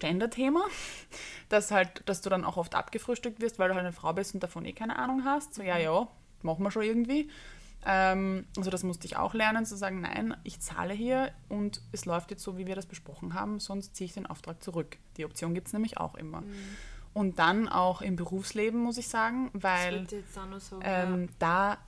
Gender-Thema, 0.00 0.64
dass 1.48 1.70
halt, 1.70 2.02
dass 2.06 2.22
du 2.22 2.30
dann 2.30 2.44
auch 2.44 2.56
oft 2.56 2.74
abgefrühstückt 2.74 3.40
wirst, 3.40 3.58
weil 3.58 3.68
du 3.68 3.74
halt 3.74 3.84
eine 3.84 3.92
Frau 3.92 4.12
bist 4.12 4.34
und 4.34 4.42
davon 4.42 4.64
eh 4.64 4.72
keine 4.72 4.98
Ahnung 4.98 5.24
hast. 5.24 5.54
So, 5.54 5.62
ja, 5.62 5.78
ja, 5.78 6.08
machen 6.42 6.64
wir 6.64 6.72
schon 6.72 6.82
irgendwie. 6.82 7.30
Ähm, 7.86 8.46
also 8.56 8.70
das 8.70 8.82
musste 8.82 9.06
ich 9.06 9.16
auch 9.16 9.34
lernen, 9.34 9.64
zu 9.64 9.76
sagen, 9.76 10.00
nein, 10.02 10.36
ich 10.44 10.60
zahle 10.60 10.92
hier 10.92 11.32
und 11.48 11.80
es 11.92 12.04
läuft 12.04 12.30
jetzt 12.30 12.42
so, 12.42 12.58
wie 12.58 12.66
wir 12.66 12.74
das 12.74 12.86
besprochen 12.86 13.34
haben, 13.34 13.58
sonst 13.58 13.96
ziehe 13.96 14.06
ich 14.06 14.12
den 14.12 14.26
Auftrag 14.26 14.62
zurück. 14.62 14.98
Die 15.16 15.24
Option 15.24 15.54
gibt 15.54 15.68
es 15.68 15.72
nämlich 15.72 15.98
auch 15.98 16.14
immer. 16.14 16.42
Mhm. 16.42 16.54
Und 17.12 17.38
dann 17.38 17.68
auch 17.68 18.02
im 18.02 18.16
Berufsleben, 18.16 18.80
muss 18.80 18.98
ich 18.98 19.08
sagen, 19.08 19.50
weil 19.52 20.06
so, 20.60 20.80
ähm, 20.82 21.22
ja. 21.22 21.28
da, 21.38 21.78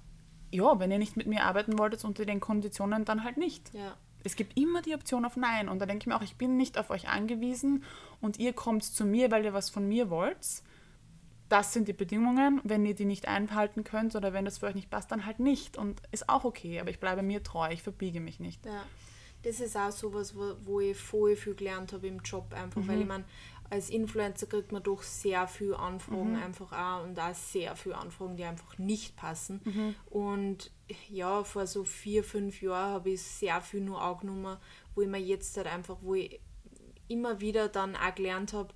ja, 0.51 0.79
wenn 0.81 0.91
ihr 0.91 0.99
nicht 0.99 1.17
mit 1.17 1.27
mir 1.27 1.45
arbeiten 1.45 1.79
wolltet 1.79 2.05
unter 2.05 2.25
den 2.25 2.41
Konditionen, 2.41 3.05
dann 3.05 3.23
halt 3.23 3.37
nicht. 3.37 3.73
Ja. 3.73 3.97
Es 4.25 4.35
gibt 4.35 4.59
immer 4.59 4.83
die 4.83 4.95
Option 4.95 5.25
auf 5.25 5.37
Nein. 5.37 5.69
Und 5.69 5.79
da 5.79 5.87
denke 5.87 6.03
ich 6.03 6.07
mir 6.07 6.17
auch, 6.17 6.23
ich 6.23 6.37
bin 6.37 6.57
nicht 6.57 6.79
auf 6.79 6.91
euch 6.91 7.09
angewiesen 7.09 7.85
und 8.21 8.39
ihr 8.39 8.53
kommt 8.53 8.85
zu 8.85 9.05
mir, 9.05 9.31
weil 9.31 9.45
ihr 9.45 9.53
was 9.53 9.71
von 9.71 9.87
mir 9.87 10.11
wollt 10.11 10.63
das 11.53 11.75
sind 11.75 11.87
die 11.87 11.93
Bedingungen. 11.93 12.63
Wenn 12.65 12.87
ihr 12.87 12.95
die 12.95 13.05
nicht 13.05 13.29
einhalten 13.29 13.85
könnt 13.85 14.17
oder 14.17 14.33
wenn 14.33 14.47
das 14.47 14.59
für 14.59 14.67
euch 14.67 14.75
nicht 14.75 14.89
passt, 14.89 15.13
dann 15.13 15.27
halt 15.27 15.39
nicht. 15.39 15.77
Und 15.77 16.01
ist 16.11 16.31
auch 16.31 16.45
okay, 16.45 16.81
aber 16.81 16.89
ich 16.89 16.99
bleibe 16.99 17.23
mir 17.23 17.43
treu, 17.43 17.69
ich 17.71 17.83
verbiege 17.83 18.21
mich 18.21 18.41
nicht. 18.41 18.65
Ja, 18.65 18.85
das 19.43 19.61
ist 19.61 19.77
auch 19.77 19.91
sowas, 19.91 20.35
wo, 20.35 20.55
wo 20.65 20.81
ich 20.81 20.97
voll 20.97 21.37
viel 21.37 21.55
gelernt 21.55 21.93
habe 21.93 22.07
im 22.07 22.21
Job, 22.21 22.55
einfach 22.55 22.81
mhm. 22.81 22.89
weil 22.89 23.01
ich 23.03 23.07
meine, 23.07 23.25
als 23.69 23.91
Influencer 23.91 24.47
kriegt 24.47 24.73
man 24.73 24.83
doch 24.83 25.03
sehr 25.03 25.47
viel 25.47 25.75
Anfragen 25.75 26.37
mhm. 26.37 26.43
einfach 26.43 26.73
auch 26.73 27.05
und 27.05 27.21
auch 27.21 27.35
sehr 27.35 27.77
viele 27.77 27.97
Anfragen, 27.97 28.37
die 28.37 28.45
einfach 28.45 28.79
nicht 28.79 29.15
passen. 29.17 29.61
Mhm. 29.65 29.95
Und 30.09 30.71
ja, 31.11 31.45
vor 31.45 31.67
so 31.67 31.85
vier, 31.85 32.25
fünf 32.25 32.63
Jahren 32.63 32.93
habe 32.93 33.11
ich 33.11 33.21
sehr 33.21 33.61
viel 33.61 33.83
nur 33.83 34.01
angenommen, 34.01 34.57
wo 34.95 35.03
ich 35.03 35.09
mir 35.09 35.21
jetzt 35.21 35.55
halt 35.59 35.67
einfach, 35.67 35.99
wo 36.01 36.15
ich 36.15 36.41
immer 37.09 37.41
wieder 37.43 37.69
dann 37.69 37.95
auch 37.95 38.15
gelernt 38.15 38.55
habe, 38.55 38.73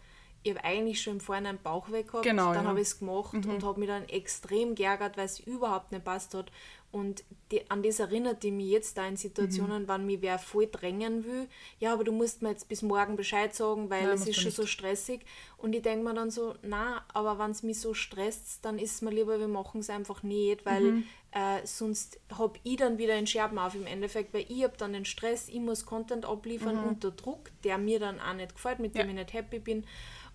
ich 0.46 0.54
habe 0.54 0.64
eigentlich 0.64 1.02
schon 1.02 1.14
im 1.14 1.20
Vorhinein 1.20 1.58
Bauch 1.62 1.90
weg 1.90 2.06
gehabt, 2.06 2.24
genau, 2.24 2.54
dann 2.54 2.64
ja. 2.64 2.70
habe 2.70 2.80
ich 2.80 2.88
es 2.88 2.98
gemacht 3.00 3.32
mhm. 3.32 3.50
und 3.50 3.64
habe 3.64 3.80
mich 3.80 3.88
dann 3.88 4.08
extrem 4.08 4.74
geärgert, 4.74 5.16
weil 5.16 5.26
es 5.26 5.40
überhaupt 5.40 5.90
nicht 5.90 6.04
passt 6.04 6.34
hat. 6.34 6.52
Und 6.92 7.24
die, 7.50 7.68
an 7.68 7.82
das 7.82 7.98
erinnert 7.98 8.42
die 8.42 8.52
mich 8.52 8.68
jetzt 8.68 8.96
da 8.96 9.06
in 9.06 9.16
Situationen, 9.16 9.82
mhm. 9.82 9.88
wann 9.88 10.06
mich 10.06 10.22
wer 10.22 10.38
voll 10.38 10.68
drängen 10.70 11.24
will. 11.24 11.48
Ja, 11.78 11.92
aber 11.92 12.04
du 12.04 12.12
musst 12.12 12.42
mir 12.42 12.50
jetzt 12.50 12.68
bis 12.68 12.80
morgen 12.80 13.16
Bescheid 13.16 13.54
sagen, 13.54 13.90
weil 13.90 14.04
Nein, 14.04 14.14
es 14.14 14.26
ist 14.26 14.36
schon 14.36 14.46
nicht. 14.46 14.56
so 14.56 14.66
stressig. 14.66 15.26
Und 15.58 15.74
ich 15.74 15.82
denke 15.82 16.04
mir 16.04 16.14
dann 16.14 16.30
so, 16.30 16.54
na, 16.62 17.04
aber 17.12 17.38
wenn 17.38 17.50
es 17.50 17.62
mich 17.62 17.80
so 17.80 17.92
stresst, 17.92 18.64
dann 18.64 18.78
ist 18.78 18.94
es 18.94 19.02
mir 19.02 19.10
lieber, 19.10 19.38
wir 19.38 19.48
machen 19.48 19.80
es 19.80 19.90
einfach 19.90 20.22
nicht, 20.22 20.64
weil 20.64 20.80
mhm. 20.80 21.04
äh, 21.32 21.66
sonst 21.66 22.18
habe 22.32 22.58
ich 22.62 22.76
dann 22.76 22.98
wieder 22.98 23.14
einen 23.14 23.26
Scherben 23.26 23.58
auf 23.58 23.74
im 23.74 23.86
Endeffekt, 23.86 24.32
weil 24.32 24.46
ich 24.48 24.62
habe 24.62 24.76
dann 24.78 24.92
den 24.92 25.04
Stress, 25.04 25.48
ich 25.48 25.60
muss 25.60 25.84
Content 25.84 26.24
abliefern 26.24 26.76
mhm. 26.76 26.88
unter 26.88 27.10
Druck, 27.10 27.50
der 27.64 27.78
mir 27.78 27.98
dann 27.98 28.20
auch 28.20 28.34
nicht 28.34 28.54
gefällt, 28.54 28.78
mit 28.78 28.94
ja. 28.94 29.02
dem 29.02 29.10
ich 29.10 29.16
nicht 29.16 29.32
happy 29.32 29.58
bin. 29.58 29.84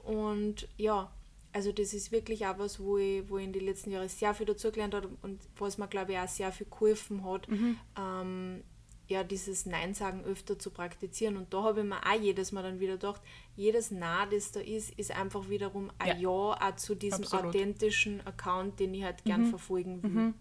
Und 0.03 0.67
ja, 0.77 1.11
also 1.53 1.71
das 1.71 1.93
ist 1.93 2.11
wirklich 2.11 2.45
auch 2.45 2.57
was, 2.57 2.79
wo 2.79 2.97
ich, 2.97 3.29
wo 3.29 3.37
ich 3.37 3.45
in 3.45 3.53
den 3.53 3.65
letzten 3.65 3.91
Jahren 3.91 4.09
sehr 4.09 4.33
viel 4.33 4.45
dazugelernt 4.45 4.93
habe 4.93 5.09
und 5.21 5.41
was 5.57 5.77
mir, 5.77 5.87
glaube 5.87 6.13
ich, 6.13 6.19
auch 6.19 6.27
sehr 6.27 6.51
viel 6.51 6.67
geholfen 6.69 7.25
hat, 7.25 7.47
mhm. 7.49 7.77
ähm, 7.97 8.63
ja, 9.07 9.25
dieses 9.25 9.65
Nein 9.65 9.93
sagen 9.93 10.23
öfter 10.23 10.57
zu 10.57 10.71
praktizieren. 10.71 11.35
Und 11.35 11.53
da 11.53 11.63
habe 11.63 11.81
ich 11.81 11.85
mir 11.85 11.97
auch 11.97 12.19
jedes 12.19 12.53
Mal 12.53 12.63
dann 12.63 12.79
wieder 12.79 12.93
gedacht, 12.93 13.21
jedes 13.57 13.91
Nein, 13.91 14.29
das 14.31 14.53
da 14.53 14.61
ist, 14.61 14.97
ist 14.97 15.11
einfach 15.11 15.49
wiederum 15.49 15.91
ein 15.99 16.07
Ja, 16.07 16.15
ja 16.15 16.29
auch 16.29 16.75
zu 16.77 16.95
diesem 16.95 17.23
Absolut. 17.23 17.47
authentischen 17.47 18.25
Account, 18.25 18.79
den 18.79 18.93
ich 18.93 19.03
halt 19.03 19.25
gern 19.25 19.43
mhm. 19.43 19.49
verfolgen 19.49 20.01
will. 20.01 20.09
Mhm. 20.09 20.33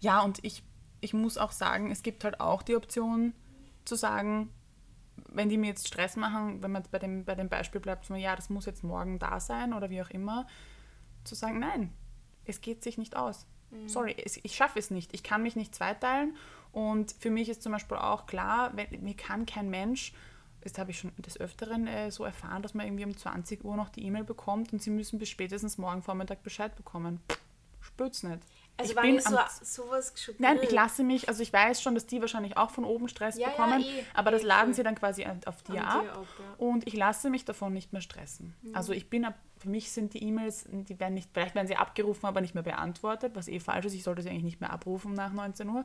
Ja, 0.00 0.22
und 0.22 0.38
ich, 0.44 0.62
ich 1.00 1.12
muss 1.12 1.38
auch 1.38 1.52
sagen, 1.52 1.90
es 1.90 2.02
gibt 2.02 2.22
halt 2.22 2.40
auch 2.40 2.62
die 2.62 2.76
Option 2.76 3.34
zu 3.84 3.96
sagen, 3.96 4.50
wenn 5.28 5.48
die 5.48 5.58
mir 5.58 5.68
jetzt 5.68 5.88
Stress 5.88 6.16
machen, 6.16 6.62
wenn 6.62 6.72
man 6.72 6.82
bei 6.90 6.98
dem, 6.98 7.24
bei 7.24 7.34
dem 7.34 7.48
Beispiel 7.48 7.80
bleibt, 7.80 8.06
so, 8.06 8.14
ja, 8.14 8.36
das 8.36 8.50
muss 8.50 8.66
jetzt 8.66 8.84
morgen 8.84 9.18
da 9.18 9.40
sein 9.40 9.72
oder 9.72 9.90
wie 9.90 10.02
auch 10.02 10.10
immer, 10.10 10.46
zu 11.24 11.34
sagen, 11.34 11.58
nein, 11.58 11.92
es 12.44 12.60
geht 12.60 12.82
sich 12.82 12.98
nicht 12.98 13.16
aus. 13.16 13.46
Mhm. 13.70 13.88
Sorry, 13.88 14.16
es, 14.24 14.38
ich 14.42 14.54
schaffe 14.54 14.78
es 14.78 14.90
nicht. 14.90 15.14
Ich 15.14 15.22
kann 15.22 15.42
mich 15.42 15.56
nicht 15.56 15.74
zweiteilen. 15.74 16.36
Und 16.72 17.12
für 17.18 17.30
mich 17.30 17.48
ist 17.48 17.62
zum 17.62 17.72
Beispiel 17.72 17.96
auch 17.96 18.26
klar, 18.26 18.72
wenn, 18.74 19.02
mir 19.02 19.14
kann 19.14 19.46
kein 19.46 19.70
Mensch, 19.70 20.12
das 20.60 20.78
habe 20.78 20.90
ich 20.90 20.98
schon 20.98 21.12
des 21.18 21.38
Öfteren 21.38 21.86
äh, 21.86 22.10
so 22.10 22.24
erfahren, 22.24 22.62
dass 22.62 22.74
man 22.74 22.86
irgendwie 22.86 23.04
um 23.04 23.16
20 23.16 23.64
Uhr 23.64 23.76
noch 23.76 23.88
die 23.88 24.04
E-Mail 24.04 24.24
bekommt 24.24 24.72
und 24.72 24.82
sie 24.82 24.90
müssen 24.90 25.18
bis 25.18 25.28
spätestens 25.28 25.78
morgen 25.78 26.02
Vormittag 26.02 26.42
Bescheid 26.42 26.74
bekommen. 26.76 27.20
Spürt's 27.80 28.22
nicht. 28.22 28.40
Also 28.78 28.92
ich 28.92 29.00
bin 29.00 29.20
so, 29.20 29.36
sowas 29.60 30.12
schockiert. 30.16 30.40
Nein, 30.40 30.60
ich 30.62 30.70
lasse 30.70 31.02
mich, 31.02 31.28
also 31.28 31.42
ich 31.42 31.52
weiß 31.52 31.82
schon, 31.82 31.96
dass 31.96 32.06
die 32.06 32.20
wahrscheinlich 32.20 32.56
auch 32.56 32.70
von 32.70 32.84
oben 32.84 33.08
Stress 33.08 33.36
ja, 33.36 33.48
bekommen, 33.48 33.80
ja, 33.80 33.86
eh, 33.88 34.04
aber 34.14 34.30
das 34.30 34.42
eh, 34.42 34.46
laden 34.46 34.72
sie 34.72 34.84
dann 34.84 34.94
quasi 34.94 35.26
auf 35.46 35.62
dir 35.62 35.84
ab, 35.84 36.04
ab 36.14 36.26
ja. 36.38 36.54
und 36.58 36.86
ich 36.86 36.94
lasse 36.94 37.28
mich 37.28 37.44
davon 37.44 37.72
nicht 37.72 37.92
mehr 37.92 38.02
stressen. 38.02 38.54
Mhm. 38.62 38.76
Also 38.76 38.92
ich 38.92 39.10
bin, 39.10 39.26
für 39.58 39.68
mich 39.68 39.90
sind 39.90 40.14
die 40.14 40.22
E-Mails, 40.22 40.66
die 40.70 41.00
werden 41.00 41.14
nicht, 41.14 41.28
vielleicht 41.32 41.56
werden 41.56 41.66
sie 41.66 41.74
abgerufen, 41.74 42.26
aber 42.26 42.40
nicht 42.40 42.54
mehr 42.54 42.62
beantwortet, 42.62 43.34
was 43.34 43.48
eh 43.48 43.58
falsch 43.58 43.86
ist, 43.86 43.94
ich 43.94 44.04
sollte 44.04 44.22
sie 44.22 44.28
eigentlich 44.30 44.44
nicht 44.44 44.60
mehr 44.60 44.70
abrufen 44.70 45.12
nach 45.12 45.32
19 45.32 45.68
Uhr. 45.68 45.84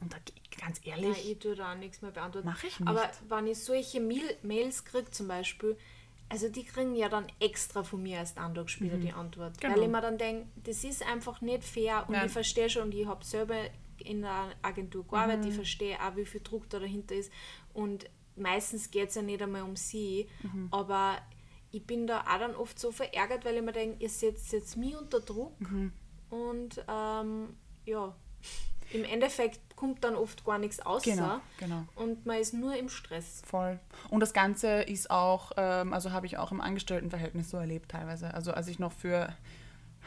Und 0.00 0.12
da, 0.12 0.16
ganz 0.60 0.80
ehrlich. 0.84 1.16
Nein, 1.16 1.32
ich 1.32 1.38
tue 1.38 1.54
da 1.54 1.74
nichts 1.76 2.02
mehr 2.02 2.10
beantworten. 2.10 2.46
Mache 2.46 2.66
ich 2.66 2.80
nicht. 2.80 2.88
Aber 2.88 3.08
wenn 3.28 3.46
ich 3.46 3.58
solche 3.58 4.00
Mails 4.00 4.84
kriege 4.84 5.10
zum 5.10 5.28
Beispiel, 5.28 5.76
also 6.28 6.48
die 6.48 6.64
kriegen 6.64 6.94
ja 6.94 7.08
dann 7.08 7.26
extra 7.40 7.82
von 7.82 8.02
mir 8.02 8.18
als 8.18 8.36
Antragspieler 8.36 8.96
mhm. 8.96 9.00
die 9.00 9.12
Antwort. 9.12 9.60
Genau. 9.60 9.74
Weil 9.74 9.82
ich 9.84 9.88
mir 9.88 10.00
dann 10.00 10.18
denke, 10.18 10.46
das 10.64 10.84
ist 10.84 11.06
einfach 11.06 11.40
nicht 11.40 11.64
fair 11.64 12.04
und 12.06 12.12
Nein. 12.12 12.26
ich 12.26 12.32
verstehe 12.32 12.68
schon, 12.68 12.92
ich 12.92 13.06
habe 13.06 13.24
selber 13.24 13.56
in 13.98 14.22
der 14.22 14.52
Agentur 14.62 15.06
gearbeitet, 15.06 15.44
mhm. 15.44 15.50
ich 15.50 15.54
verstehe 15.54 15.96
auch, 15.96 16.16
wie 16.16 16.24
viel 16.24 16.42
Druck 16.42 16.68
da 16.70 16.78
dahinter 16.78 17.14
ist. 17.14 17.32
Und 17.72 18.08
meistens 18.36 18.90
geht 18.90 19.08
es 19.08 19.14
ja 19.14 19.22
nicht 19.22 19.42
einmal 19.42 19.62
um 19.62 19.76
sie, 19.76 20.28
mhm. 20.42 20.68
aber 20.70 21.18
ich 21.70 21.84
bin 21.84 22.06
da 22.06 22.20
auch 22.20 22.38
dann 22.38 22.54
oft 22.54 22.78
so 22.78 22.92
verärgert, 22.92 23.44
weil 23.44 23.56
ich 23.56 23.62
mir 23.62 23.72
denke, 23.72 24.02
ihr 24.02 24.08
setzt 24.08 24.52
jetzt 24.52 24.76
mich 24.76 24.96
unter 24.96 25.20
Druck 25.20 25.60
mhm. 25.60 25.92
und 26.30 26.84
ähm, 26.88 27.56
ja, 27.84 28.14
im 28.92 29.04
Endeffekt 29.04 29.60
kommt 29.76 30.02
dann 30.02 30.14
oft 30.14 30.44
gar 30.44 30.58
nichts 30.58 30.80
aus 30.80 31.02
genau, 31.02 31.40
genau. 31.58 31.84
und 31.94 32.26
man 32.26 32.38
ist 32.38 32.52
nur 32.54 32.76
im 32.76 32.88
Stress. 32.88 33.42
Voll. 33.46 33.78
Und 34.10 34.20
das 34.20 34.32
Ganze 34.32 34.82
ist 34.82 35.10
auch, 35.10 35.52
ähm, 35.56 35.92
also 35.92 36.12
habe 36.12 36.26
ich 36.26 36.36
auch 36.36 36.50
im 36.50 36.60
Angestelltenverhältnis 36.60 37.50
so 37.50 37.58
erlebt 37.58 37.90
teilweise. 37.90 38.34
Also 38.34 38.52
als 38.52 38.66
ich 38.68 38.78
noch 38.78 38.92
für 38.92 39.32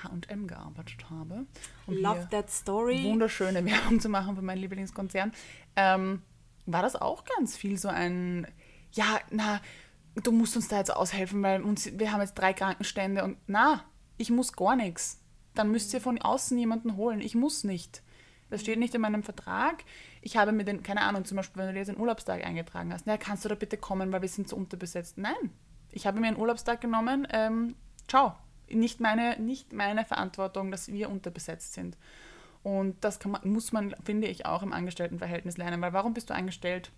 H&M 0.03 0.47
gearbeitet 0.47 1.09
habe. 1.09 1.45
Um 1.87 1.97
Love 1.97 2.27
that 2.31 2.49
story. 2.49 3.03
Wunderschöne 3.03 3.63
Werbung 3.65 3.99
zu 3.99 4.09
machen 4.09 4.35
für 4.35 4.41
meinen 4.41 4.59
Lieblingskonzern. 4.59 5.31
Ähm, 5.75 6.21
war 6.65 6.81
das 6.81 6.95
auch 6.95 7.23
ganz 7.23 7.55
viel 7.55 7.77
so 7.77 7.87
ein, 7.87 8.47
ja, 8.93 9.19
na, 9.29 9.61
du 10.15 10.31
musst 10.31 10.55
uns 10.55 10.67
da 10.67 10.77
jetzt 10.77 10.93
aushelfen, 10.93 11.41
weil 11.43 11.61
uns, 11.61 11.97
wir 11.97 12.11
haben 12.11 12.21
jetzt 12.21 12.35
drei 12.35 12.53
Krankenstände 12.53 13.23
und 13.23 13.37
na, 13.47 13.83
ich 14.17 14.29
muss 14.29 14.53
gar 14.53 14.75
nichts. 14.75 15.19
Dann 15.55 15.71
müsst 15.71 15.93
ihr 15.93 16.01
von 16.01 16.21
außen 16.21 16.57
jemanden 16.57 16.95
holen. 16.95 17.21
Ich 17.21 17.35
muss 17.35 17.63
nicht. 17.63 18.03
Das 18.51 18.61
steht 18.61 18.77
nicht 18.77 18.93
in 18.93 19.01
meinem 19.01 19.23
Vertrag. 19.23 19.83
Ich 20.21 20.37
habe 20.37 20.51
mir 20.51 20.65
den, 20.65 20.83
keine 20.83 21.01
Ahnung, 21.01 21.25
zum 21.25 21.37
Beispiel, 21.37 21.61
wenn 21.61 21.67
du 21.67 21.73
dir 21.73 21.79
jetzt 21.79 21.89
einen 21.89 21.99
Urlaubstag 21.99 22.45
eingetragen 22.45 22.93
hast, 22.93 23.07
na, 23.07 23.17
kannst 23.17 23.45
du 23.45 23.49
da 23.49 23.55
bitte 23.55 23.77
kommen, 23.77 24.11
weil 24.11 24.21
wir 24.21 24.29
sind 24.29 24.49
so 24.49 24.57
unterbesetzt. 24.57 25.17
Nein. 25.17 25.51
Ich 25.89 26.05
habe 26.05 26.19
mir 26.19 26.27
einen 26.27 26.37
Urlaubstag 26.37 26.81
genommen. 26.81 27.27
Ähm, 27.31 27.75
ciao. 28.07 28.35
Nicht 28.69 28.99
meine, 28.99 29.39
nicht 29.39 29.73
meine 29.73 30.05
Verantwortung, 30.05 30.69
dass 30.69 30.89
wir 30.89 31.09
unterbesetzt 31.09 31.73
sind. 31.73 31.97
Und 32.61 33.03
das 33.03 33.23
man, 33.25 33.41
muss 33.43 33.71
man, 33.71 33.95
finde 34.03 34.27
ich, 34.27 34.45
auch 34.45 34.63
im 34.63 34.73
Angestelltenverhältnis 34.73 35.57
lernen. 35.57 35.81
Weil 35.81 35.93
warum 35.93 36.13
bist 36.13 36.29
du 36.29 36.33
angestellt? 36.33 36.91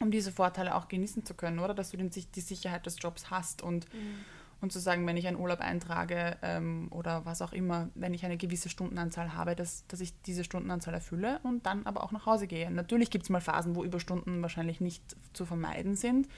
Um 0.00 0.10
diese 0.10 0.32
Vorteile 0.32 0.74
auch 0.74 0.88
genießen 0.88 1.24
zu 1.24 1.34
können, 1.34 1.60
oder? 1.60 1.74
Dass 1.74 1.90
du 1.90 1.96
den, 1.96 2.10
die 2.10 2.40
Sicherheit 2.40 2.86
des 2.86 2.96
Jobs 3.00 3.30
hast 3.30 3.62
und, 3.62 3.92
mhm. 3.94 4.24
Und 4.60 4.72
zu 4.72 4.80
sagen, 4.80 5.06
wenn 5.06 5.16
ich 5.16 5.26
einen 5.28 5.38
Urlaub 5.38 5.60
eintrage 5.60 6.36
ähm, 6.42 6.88
oder 6.90 7.24
was 7.24 7.42
auch 7.42 7.52
immer, 7.52 7.88
wenn 7.94 8.14
ich 8.14 8.24
eine 8.24 8.36
gewisse 8.36 8.68
Stundenanzahl 8.68 9.34
habe, 9.34 9.54
dass, 9.54 9.86
dass 9.86 10.00
ich 10.00 10.20
diese 10.22 10.42
Stundenanzahl 10.42 10.94
erfülle 10.94 11.40
und 11.44 11.66
dann 11.66 11.86
aber 11.86 12.02
auch 12.02 12.10
nach 12.10 12.26
Hause 12.26 12.46
gehe. 12.46 12.70
Natürlich 12.70 13.10
gibt 13.10 13.24
es 13.24 13.30
mal 13.30 13.40
Phasen, 13.40 13.76
wo 13.76 13.84
Überstunden 13.84 14.42
wahrscheinlich 14.42 14.80
nicht 14.80 15.16
zu 15.32 15.46
vermeiden 15.46 15.94
sind, 15.94 16.28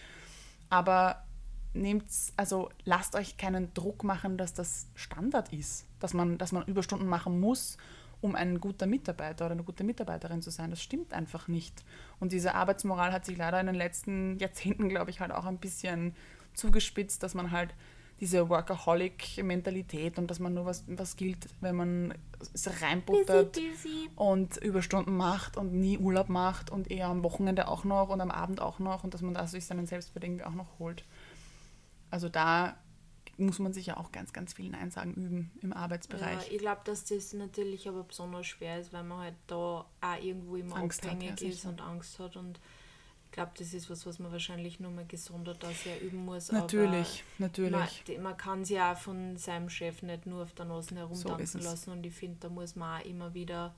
aber 0.69 1.25
nehmt's, 1.73 2.33
also 2.37 2.69
lasst 2.85 3.15
euch 3.15 3.37
keinen 3.37 3.73
Druck 3.75 4.05
machen, 4.05 4.37
dass 4.37 4.53
das 4.53 4.89
Standard 4.95 5.53
ist, 5.53 5.87
dass 5.99 6.13
man, 6.13 6.37
dass 6.37 6.53
man 6.53 6.65
Überstunden 6.67 7.09
machen 7.09 7.41
muss 7.41 7.79
um 8.21 8.35
ein 8.35 8.61
guter 8.61 8.87
Mitarbeiter 8.87 9.47
oder 9.47 9.55
eine 9.55 9.63
gute 9.63 9.85
Mitarbeiterin 9.85 10.43
zu 10.43 10.51
sein. 10.51 10.71
Das 10.71 10.83
stimmt 10.83 11.13
einfach 11.13 11.49
nicht. 11.49 11.85
Und 12.19 12.33
diese 12.33 12.55
Arbeitsmoral 12.55 13.13
hat 13.13 13.25
sich 13.25 13.37
leider 13.37 13.61
in 13.61 13.67
den 13.67 13.75
letzten 13.75 14.39
Jahrzehnten, 14.39 14.89
glaube 14.89 15.11
ich, 15.11 15.21
halt 15.21 15.33
auch 15.33 15.47
ein 15.47 15.59
bisschen 15.59 16.15
zugespitzt, 16.55 17.23
dass 17.23 17.35
man 17.35 17.51
halt 17.51 17.75
diese 18.21 18.49
Workaholic-Mentalität 18.49 20.19
und 20.19 20.31
dass 20.31 20.39
man 20.39 20.53
nur 20.53 20.67
was, 20.67 20.85
was 20.87 21.17
gilt, 21.17 21.49
wenn 21.61 21.75
man 21.75 22.15
es 22.55 22.83
reinbuttert 22.83 23.55
busy, 23.55 23.71
busy. 23.71 24.11
und 24.15 24.57
Überstunden 24.59 25.17
macht 25.17 25.57
und 25.57 25.73
nie 25.73 25.97
Urlaub 25.97 26.29
macht 26.29 26.71
und 26.71 26.91
eher 26.91 27.09
am 27.09 27.23
Wochenende 27.25 27.69
auch 27.69 27.85
noch 27.85 28.11
und 28.11 28.21
am 28.21 28.31
Abend 28.31 28.61
auch 28.61 28.79
noch 28.79 29.05
und 29.05 29.15
dass 29.15 29.23
man 29.23 29.35
da 29.35 29.47
sich 29.47 29.65
seinen 29.65 29.87
Selbstwert 29.87 30.25
irgendwie 30.25 30.45
auch 30.45 30.55
noch 30.55 30.79
holt. 30.79 31.05
Also 32.11 32.29
da 32.29 32.77
muss 33.39 33.59
man 33.59 33.73
sich 33.73 33.87
ja 33.87 33.97
auch 33.97 34.13
ganz, 34.13 34.35
ganz 34.35 34.53
viel 34.53 34.69
Nein 34.69 34.91
sagen 34.91 35.15
üben 35.15 35.51
im 35.63 35.73
Arbeitsbereich. 35.73 36.47
Ja, 36.47 36.53
ich 36.53 36.59
glaube, 36.59 36.83
dass 36.85 37.05
das 37.05 37.33
natürlich 37.33 37.89
aber 37.89 38.05
besonders 38.05 38.47
schwer 38.47 38.79
ist, 38.79 38.93
weil 38.93 39.03
man 39.03 39.19
halt 39.19 39.35
da 39.47 39.57
auch 40.01 40.23
irgendwo 40.23 40.57
immer 40.57 40.77
Angst 40.77 41.05
abhängig 41.05 41.33
hat, 41.33 41.41
ja, 41.41 41.49
ist 41.49 41.65
und 41.65 41.81
Angst 41.81 42.19
hat 42.19 42.37
und 42.37 42.61
ich 43.31 43.35
glaube, 43.35 43.53
das 43.57 43.73
ist 43.75 43.88
was, 43.88 44.07
was 44.07 44.19
man 44.19 44.33
wahrscheinlich 44.33 44.81
nur 44.81 44.90
mal 44.90 45.07
gesondert 45.07 45.62
das 45.62 45.85
ja 45.85 45.97
üben 45.99 46.25
muss. 46.25 46.51
Natürlich, 46.51 47.23
natürlich. 47.38 48.03
Man, 48.09 48.23
man 48.25 48.37
kann 48.37 48.64
sich 48.64 48.77
ja 48.77 48.97
von 48.97 49.37
seinem 49.37 49.71
Chef 49.71 50.03
nicht 50.03 50.27
nur 50.27 50.43
auf 50.43 50.53
der 50.53 50.64
Nase 50.64 50.97
herumtanzen 50.97 51.61
so 51.61 51.69
lassen 51.69 51.90
und 51.93 52.05
ich 52.05 52.12
finde, 52.12 52.38
da 52.40 52.49
muss 52.49 52.75
man 52.75 53.01
auch 53.01 53.05
immer 53.05 53.33
wieder 53.33 53.73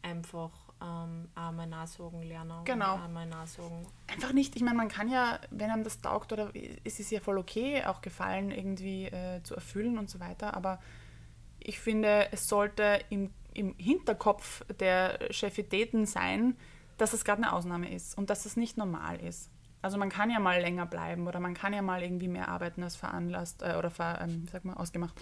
einfach 0.00 0.52
ähm, 0.80 1.28
einmal 1.34 1.66
nachsagen 1.66 2.22
lernen. 2.22 2.64
Genau. 2.64 2.94
Einmal 2.94 3.26
nachsagen. 3.26 3.86
Einfach 4.06 4.32
nicht, 4.32 4.56
ich 4.56 4.62
meine, 4.62 4.78
man 4.78 4.88
kann 4.88 5.10
ja, 5.10 5.38
wenn 5.50 5.70
einem 5.70 5.84
das 5.84 6.00
taugt 6.00 6.32
oder 6.32 6.50
es 6.84 6.98
ist 6.98 7.10
ja 7.10 7.20
voll 7.20 7.36
okay, 7.36 7.84
auch 7.84 8.00
Gefallen 8.00 8.50
irgendwie 8.50 9.04
äh, 9.04 9.42
zu 9.42 9.54
erfüllen 9.54 9.98
und 9.98 10.08
so 10.08 10.18
weiter, 10.18 10.54
aber 10.54 10.80
ich 11.60 11.78
finde, 11.78 12.28
es 12.32 12.48
sollte 12.48 13.00
im, 13.10 13.34
im 13.52 13.74
Hinterkopf 13.76 14.64
der 14.80 15.18
Chefitäten 15.30 16.06
sein, 16.06 16.56
dass 16.96 17.12
es 17.12 17.24
gerade 17.24 17.42
eine 17.42 17.52
Ausnahme 17.52 17.92
ist 17.92 18.16
und 18.16 18.30
dass 18.30 18.46
es 18.46 18.56
nicht 18.56 18.76
normal 18.76 19.20
ist. 19.20 19.50
Also 19.82 19.98
man 19.98 20.08
kann 20.08 20.30
ja 20.30 20.40
mal 20.40 20.60
länger 20.60 20.86
bleiben 20.86 21.26
oder 21.26 21.40
man 21.40 21.52
kann 21.52 21.74
ja 21.74 21.82
mal 21.82 22.02
irgendwie 22.02 22.28
mehr 22.28 22.48
arbeiten 22.48 22.82
als 22.82 22.96
veranlasst 22.96 23.62
äh, 23.62 23.74
oder 23.76 23.90
ver, 23.90 24.20
ähm, 24.22 24.46
sag 24.50 24.64
mal, 24.64 24.74
ausgemacht. 24.74 25.14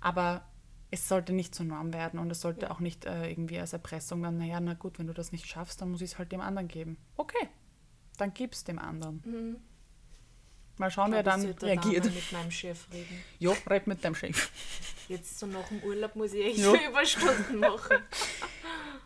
Aber 0.00 0.42
es 0.90 1.08
sollte 1.08 1.34
nicht 1.34 1.54
zur 1.54 1.66
Norm 1.66 1.92
werden 1.92 2.18
und 2.18 2.30
es 2.30 2.40
sollte 2.40 2.70
auch 2.70 2.80
nicht 2.80 3.04
äh, 3.04 3.28
irgendwie 3.28 3.58
als 3.58 3.74
Erpressung 3.74 4.22
dann, 4.22 4.38
naja, 4.38 4.60
na 4.60 4.74
gut, 4.74 4.98
wenn 4.98 5.06
du 5.06 5.12
das 5.12 5.32
nicht 5.32 5.46
schaffst, 5.46 5.82
dann 5.82 5.90
muss 5.90 6.00
ich 6.00 6.12
es 6.12 6.18
halt 6.18 6.32
dem 6.32 6.40
anderen 6.40 6.68
geben. 6.68 6.96
Okay, 7.16 7.48
dann 8.16 8.32
gib 8.32 8.52
es 8.52 8.64
dem 8.64 8.78
anderen. 8.78 9.22
Mhm. 9.26 9.56
Mal 10.78 10.90
schauen, 10.90 11.10
wer 11.10 11.24
dann 11.24 11.44
reagiert. 11.44 12.06
Ich 12.06 12.14
mit 12.14 12.32
meinem 12.32 12.50
Chef 12.50 12.86
reden. 12.92 13.22
Ja, 13.40 13.52
red 13.68 13.88
mit 13.88 14.04
deinem 14.04 14.14
Chef. 14.14 14.50
Jetzt 15.08 15.38
so 15.38 15.46
nach 15.46 15.66
dem 15.68 15.82
Urlaub 15.82 16.14
muss 16.14 16.32
ich 16.32 16.46
echt 16.46 16.58
ja. 16.58 16.72
Überstunden 16.88 17.58
machen. 17.58 17.96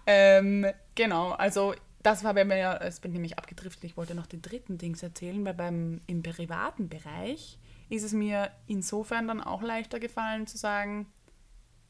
ähm, 0.07 0.67
genau, 0.95 1.31
also 1.31 1.75
das 2.03 2.25
war 2.25 2.35
bei 2.35 2.45
mir 2.45 2.57
ja, 2.57 2.77
es 2.77 3.01
bin 3.01 3.13
nämlich 3.13 3.39
abgedriftet, 3.39 3.85
ich 3.85 3.97
wollte 3.97 4.15
noch 4.15 4.27
den 4.27 4.43
dritten 4.43 4.79
Dings 4.79 5.03
erzählen, 5.03 5.45
weil 5.45 5.55
beim, 5.55 6.01
im 6.07 6.23
privaten 6.23 6.89
Bereich 6.89 7.59
ist 7.89 8.03
es 8.03 8.13
mir 8.13 8.51
insofern 8.67 9.29
dann 9.29 9.41
auch 9.41 9.63
leichter 9.63 10.01
gefallen 10.01 10.47
zu 10.47 10.57
sagen, 10.57 11.07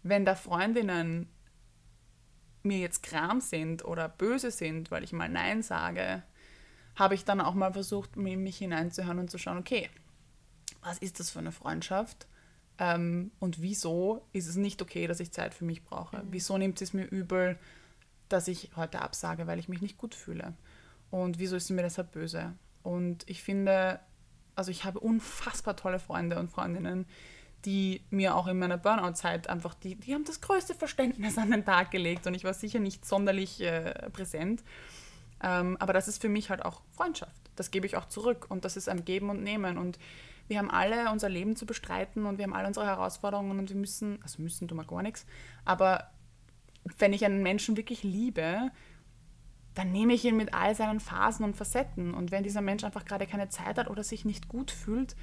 wenn 0.02 0.24
da 0.24 0.34
Freundinnen 0.34 1.28
mir 2.62 2.78
jetzt 2.78 3.02
kram 3.02 3.40
sind 3.40 3.84
oder 3.84 4.08
böse 4.08 4.50
sind, 4.50 4.90
weil 4.90 5.04
ich 5.04 5.12
mal 5.12 5.28
Nein 5.28 5.62
sage, 5.62 6.22
habe 6.94 7.14
ich 7.14 7.24
dann 7.24 7.40
auch 7.40 7.54
mal 7.54 7.72
versucht, 7.72 8.16
mich 8.16 8.58
hineinzuhören 8.58 9.18
und 9.18 9.30
zu 9.30 9.38
schauen, 9.38 9.58
okay, 9.58 9.88
was 10.82 10.98
ist 10.98 11.20
das 11.20 11.30
für 11.30 11.38
eine 11.38 11.52
Freundschaft? 11.52 12.26
Ähm, 12.78 13.30
und 13.38 13.62
wieso 13.62 14.26
ist 14.32 14.48
es 14.48 14.56
nicht 14.56 14.82
okay, 14.82 15.06
dass 15.06 15.20
ich 15.20 15.32
Zeit 15.32 15.54
für 15.54 15.64
mich 15.64 15.84
brauche? 15.84 16.18
Mhm. 16.18 16.28
Wieso 16.30 16.58
nimmt 16.58 16.78
sie 16.78 16.84
es 16.84 16.92
mir 16.92 17.04
übel, 17.04 17.58
dass 18.32 18.48
ich 18.48 18.70
heute 18.76 19.02
absage, 19.02 19.46
weil 19.46 19.58
ich 19.58 19.68
mich 19.68 19.82
nicht 19.82 19.98
gut 19.98 20.14
fühle? 20.14 20.54
Und 21.10 21.38
wieso 21.38 21.56
ist 21.56 21.66
sie 21.66 21.74
mir 21.74 21.82
deshalb 21.82 22.12
böse? 22.12 22.54
Und 22.82 23.28
ich 23.28 23.42
finde, 23.42 24.00
also 24.54 24.70
ich 24.70 24.84
habe 24.84 25.00
unfassbar 25.00 25.76
tolle 25.76 25.98
Freunde 25.98 26.38
und 26.38 26.50
Freundinnen, 26.50 27.06
die 27.64 28.02
mir 28.10 28.34
auch 28.34 28.48
in 28.48 28.58
meiner 28.58 28.78
Burnout-Zeit 28.78 29.48
einfach, 29.48 29.74
die, 29.74 29.94
die 29.94 30.14
haben 30.14 30.24
das 30.24 30.40
größte 30.40 30.74
Verständnis 30.74 31.38
an 31.38 31.50
den 31.50 31.64
Tag 31.64 31.90
gelegt 31.90 32.26
und 32.26 32.34
ich 32.34 32.44
war 32.44 32.54
sicher 32.54 32.80
nicht 32.80 33.04
sonderlich 33.04 33.60
äh, 33.60 34.10
präsent. 34.10 34.64
Ähm, 35.42 35.76
aber 35.78 35.92
das 35.92 36.08
ist 36.08 36.20
für 36.20 36.28
mich 36.28 36.50
halt 36.50 36.64
auch 36.64 36.82
Freundschaft. 36.90 37.50
Das 37.56 37.70
gebe 37.70 37.86
ich 37.86 37.96
auch 37.96 38.06
zurück 38.06 38.46
und 38.48 38.64
das 38.64 38.76
ist 38.76 38.88
ein 38.88 39.04
Geben 39.04 39.30
und 39.30 39.42
Nehmen 39.42 39.78
und 39.78 39.98
wir 40.48 40.58
haben 40.58 40.70
alle 40.70 41.10
unser 41.10 41.28
Leben 41.28 41.56
zu 41.56 41.66
bestreiten 41.66 42.26
und 42.26 42.38
wir 42.38 42.44
haben 42.44 42.52
alle 42.52 42.66
unsere 42.66 42.86
Herausforderungen 42.86 43.58
und 43.58 43.68
wir 43.68 43.76
müssen, 43.76 44.18
also 44.22 44.42
müssen 44.42 44.66
tun 44.66 44.78
wir 44.78 44.84
gar 44.84 45.02
nichts, 45.02 45.24
aber 45.64 46.10
wenn 46.98 47.12
ich 47.12 47.24
einen 47.24 47.42
Menschen 47.42 47.76
wirklich 47.76 48.02
liebe, 48.02 48.70
dann 49.74 49.92
nehme 49.92 50.12
ich 50.12 50.24
ihn 50.24 50.36
mit 50.36 50.52
all 50.54 50.74
seinen 50.74 51.00
Phasen 51.00 51.44
und 51.44 51.56
Facetten 51.56 52.12
und 52.14 52.30
wenn 52.30 52.42
dieser 52.42 52.60
Mensch 52.60 52.84
einfach 52.84 53.04
gerade 53.04 53.26
keine 53.26 53.48
Zeit 53.48 53.78
hat 53.78 53.88
oder 53.88 54.04
sich 54.04 54.24
nicht 54.24 54.48
gut 54.48 54.70
fühlt, 54.70 55.16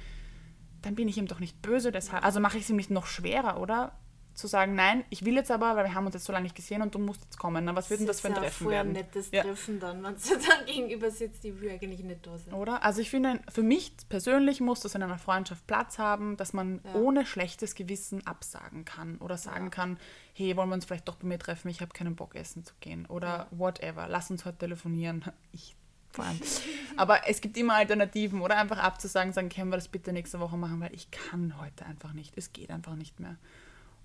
dann 0.82 0.94
bin 0.94 1.08
ich 1.08 1.18
ihm 1.18 1.26
doch 1.26 1.40
nicht 1.40 1.60
böse 1.62 1.92
deshalb. 1.92 2.24
Also 2.24 2.40
mache 2.40 2.56
ich 2.56 2.64
es 2.64 2.70
ihm 2.70 2.76
nicht 2.76 2.90
noch 2.90 3.06
schwerer, 3.06 3.60
oder? 3.60 3.92
Zu 4.34 4.46
sagen, 4.46 4.74
nein, 4.74 5.04
ich 5.10 5.24
will 5.24 5.34
jetzt 5.34 5.50
aber, 5.50 5.76
weil 5.76 5.84
wir 5.84 5.94
haben 5.94 6.06
uns 6.06 6.14
jetzt 6.14 6.24
so 6.24 6.32
lange 6.32 6.44
nicht 6.44 6.54
gesehen 6.54 6.82
und 6.82 6.94
du 6.94 6.98
musst 6.98 7.22
jetzt 7.22 7.38
kommen. 7.38 7.64
Na, 7.64 7.74
was 7.76 7.90
wird 7.90 8.00
denn 8.00 8.06
das 8.06 8.20
für 8.20 8.28
ein 8.28 8.34
Treffen 8.34 8.68
werden? 8.68 8.88
ein 8.88 8.92
nettes 8.92 9.30
ja. 9.32 9.42
Treffen 9.42 9.80
dann, 9.80 10.02
wenn 10.02 10.14
du 10.14 10.20
dann 10.48 10.66
gegenüber 10.66 11.10
sitzt, 11.10 11.44
die 11.44 11.60
will 11.60 11.70
eigentlich 11.70 12.02
nicht 12.02 12.26
da 12.26 12.38
sein. 12.38 12.54
Oder? 12.54 12.82
Also 12.82 13.00
ich 13.00 13.10
finde, 13.10 13.40
für 13.50 13.62
mich 13.62 13.92
persönlich 14.08 14.60
muss 14.60 14.80
das 14.80 14.94
in 14.94 15.02
einer 15.02 15.18
Freundschaft 15.18 15.66
Platz 15.66 15.98
haben, 15.98 16.36
dass 16.36 16.52
man 16.52 16.80
ja. 16.84 16.94
ohne 16.94 17.26
schlechtes 17.26 17.74
Gewissen 17.74 18.26
absagen 18.26 18.84
kann 18.84 19.18
oder 19.18 19.36
sagen 19.36 19.64
ja. 19.64 19.70
kann, 19.70 19.98
hey, 20.32 20.56
wollen 20.56 20.68
wir 20.68 20.74
uns 20.74 20.84
vielleicht 20.84 21.08
doch 21.08 21.16
bei 21.16 21.26
mir 21.26 21.38
treffen, 21.38 21.68
ich 21.68 21.80
habe 21.80 21.92
keinen 21.92 22.16
Bock 22.16 22.34
essen 22.34 22.64
zu 22.64 22.74
gehen 22.80 23.06
oder 23.06 23.46
whatever, 23.50 24.06
lass 24.08 24.30
uns 24.30 24.44
heute 24.44 24.58
telefonieren. 24.58 25.24
Ich 25.52 25.74
vor 26.12 26.24
allem. 26.24 26.40
Aber 26.96 27.28
es 27.28 27.40
gibt 27.40 27.56
immer 27.56 27.74
Alternativen 27.74 28.40
oder 28.40 28.56
einfach 28.56 28.78
abzusagen, 28.78 29.32
sagen, 29.32 29.48
können 29.48 29.70
wir 29.70 29.76
das 29.76 29.88
bitte 29.88 30.12
nächste 30.12 30.40
Woche 30.40 30.56
machen, 30.56 30.80
weil 30.80 30.94
ich 30.94 31.10
kann 31.10 31.60
heute 31.60 31.86
einfach 31.86 32.12
nicht. 32.12 32.36
Es 32.36 32.52
geht 32.52 32.70
einfach 32.70 32.94
nicht 32.94 33.20
mehr. 33.20 33.36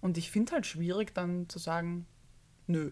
Und 0.06 0.20
ich 0.20 0.30
finde 0.30 0.52
halt 0.52 0.68
schwierig 0.68 1.16
dann 1.16 1.50
zu 1.50 1.58
sagen, 1.58 2.06
nö. 2.68 2.92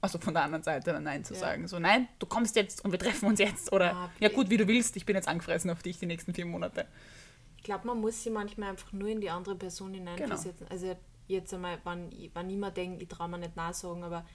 Also 0.00 0.18
von 0.18 0.34
der 0.34 0.42
anderen 0.42 0.64
Seite 0.64 0.92
dann 0.92 1.04
Nein 1.04 1.22
zu 1.22 1.34
ja. 1.34 1.38
sagen. 1.38 1.68
So, 1.68 1.78
nein, 1.78 2.08
du 2.18 2.26
kommst 2.26 2.56
jetzt 2.56 2.84
und 2.84 2.90
wir 2.90 2.98
treffen 2.98 3.26
uns 3.26 3.38
jetzt. 3.38 3.72
Oder 3.72 3.92
ja, 3.92 4.10
ja 4.18 4.28
gut, 4.28 4.50
wie 4.50 4.56
du 4.56 4.66
willst, 4.66 4.96
ich 4.96 5.06
bin 5.06 5.14
jetzt 5.14 5.28
angefressen 5.28 5.70
auf 5.70 5.80
dich 5.80 6.00
die 6.00 6.06
nächsten 6.06 6.34
vier 6.34 6.44
Monate. 6.44 6.88
Ich 7.56 7.62
glaube, 7.62 7.86
man 7.86 8.00
muss 8.00 8.20
sich 8.20 8.32
manchmal 8.32 8.70
einfach 8.70 8.92
nur 8.92 9.06
in 9.06 9.20
die 9.20 9.30
andere 9.30 9.54
Person 9.54 9.94
hineinversetzen. 9.94 10.66
Genau. 10.66 10.70
Also 10.72 10.96
jetzt 11.28 11.54
einmal, 11.54 11.78
wann, 11.84 12.10
wann 12.34 12.50
immer 12.50 12.72
denke, 12.72 13.00
ich 13.00 13.08
traue 13.08 13.28
mir 13.28 13.38
nicht 13.38 13.54
nachsagen, 13.54 14.02
aber 14.02 14.26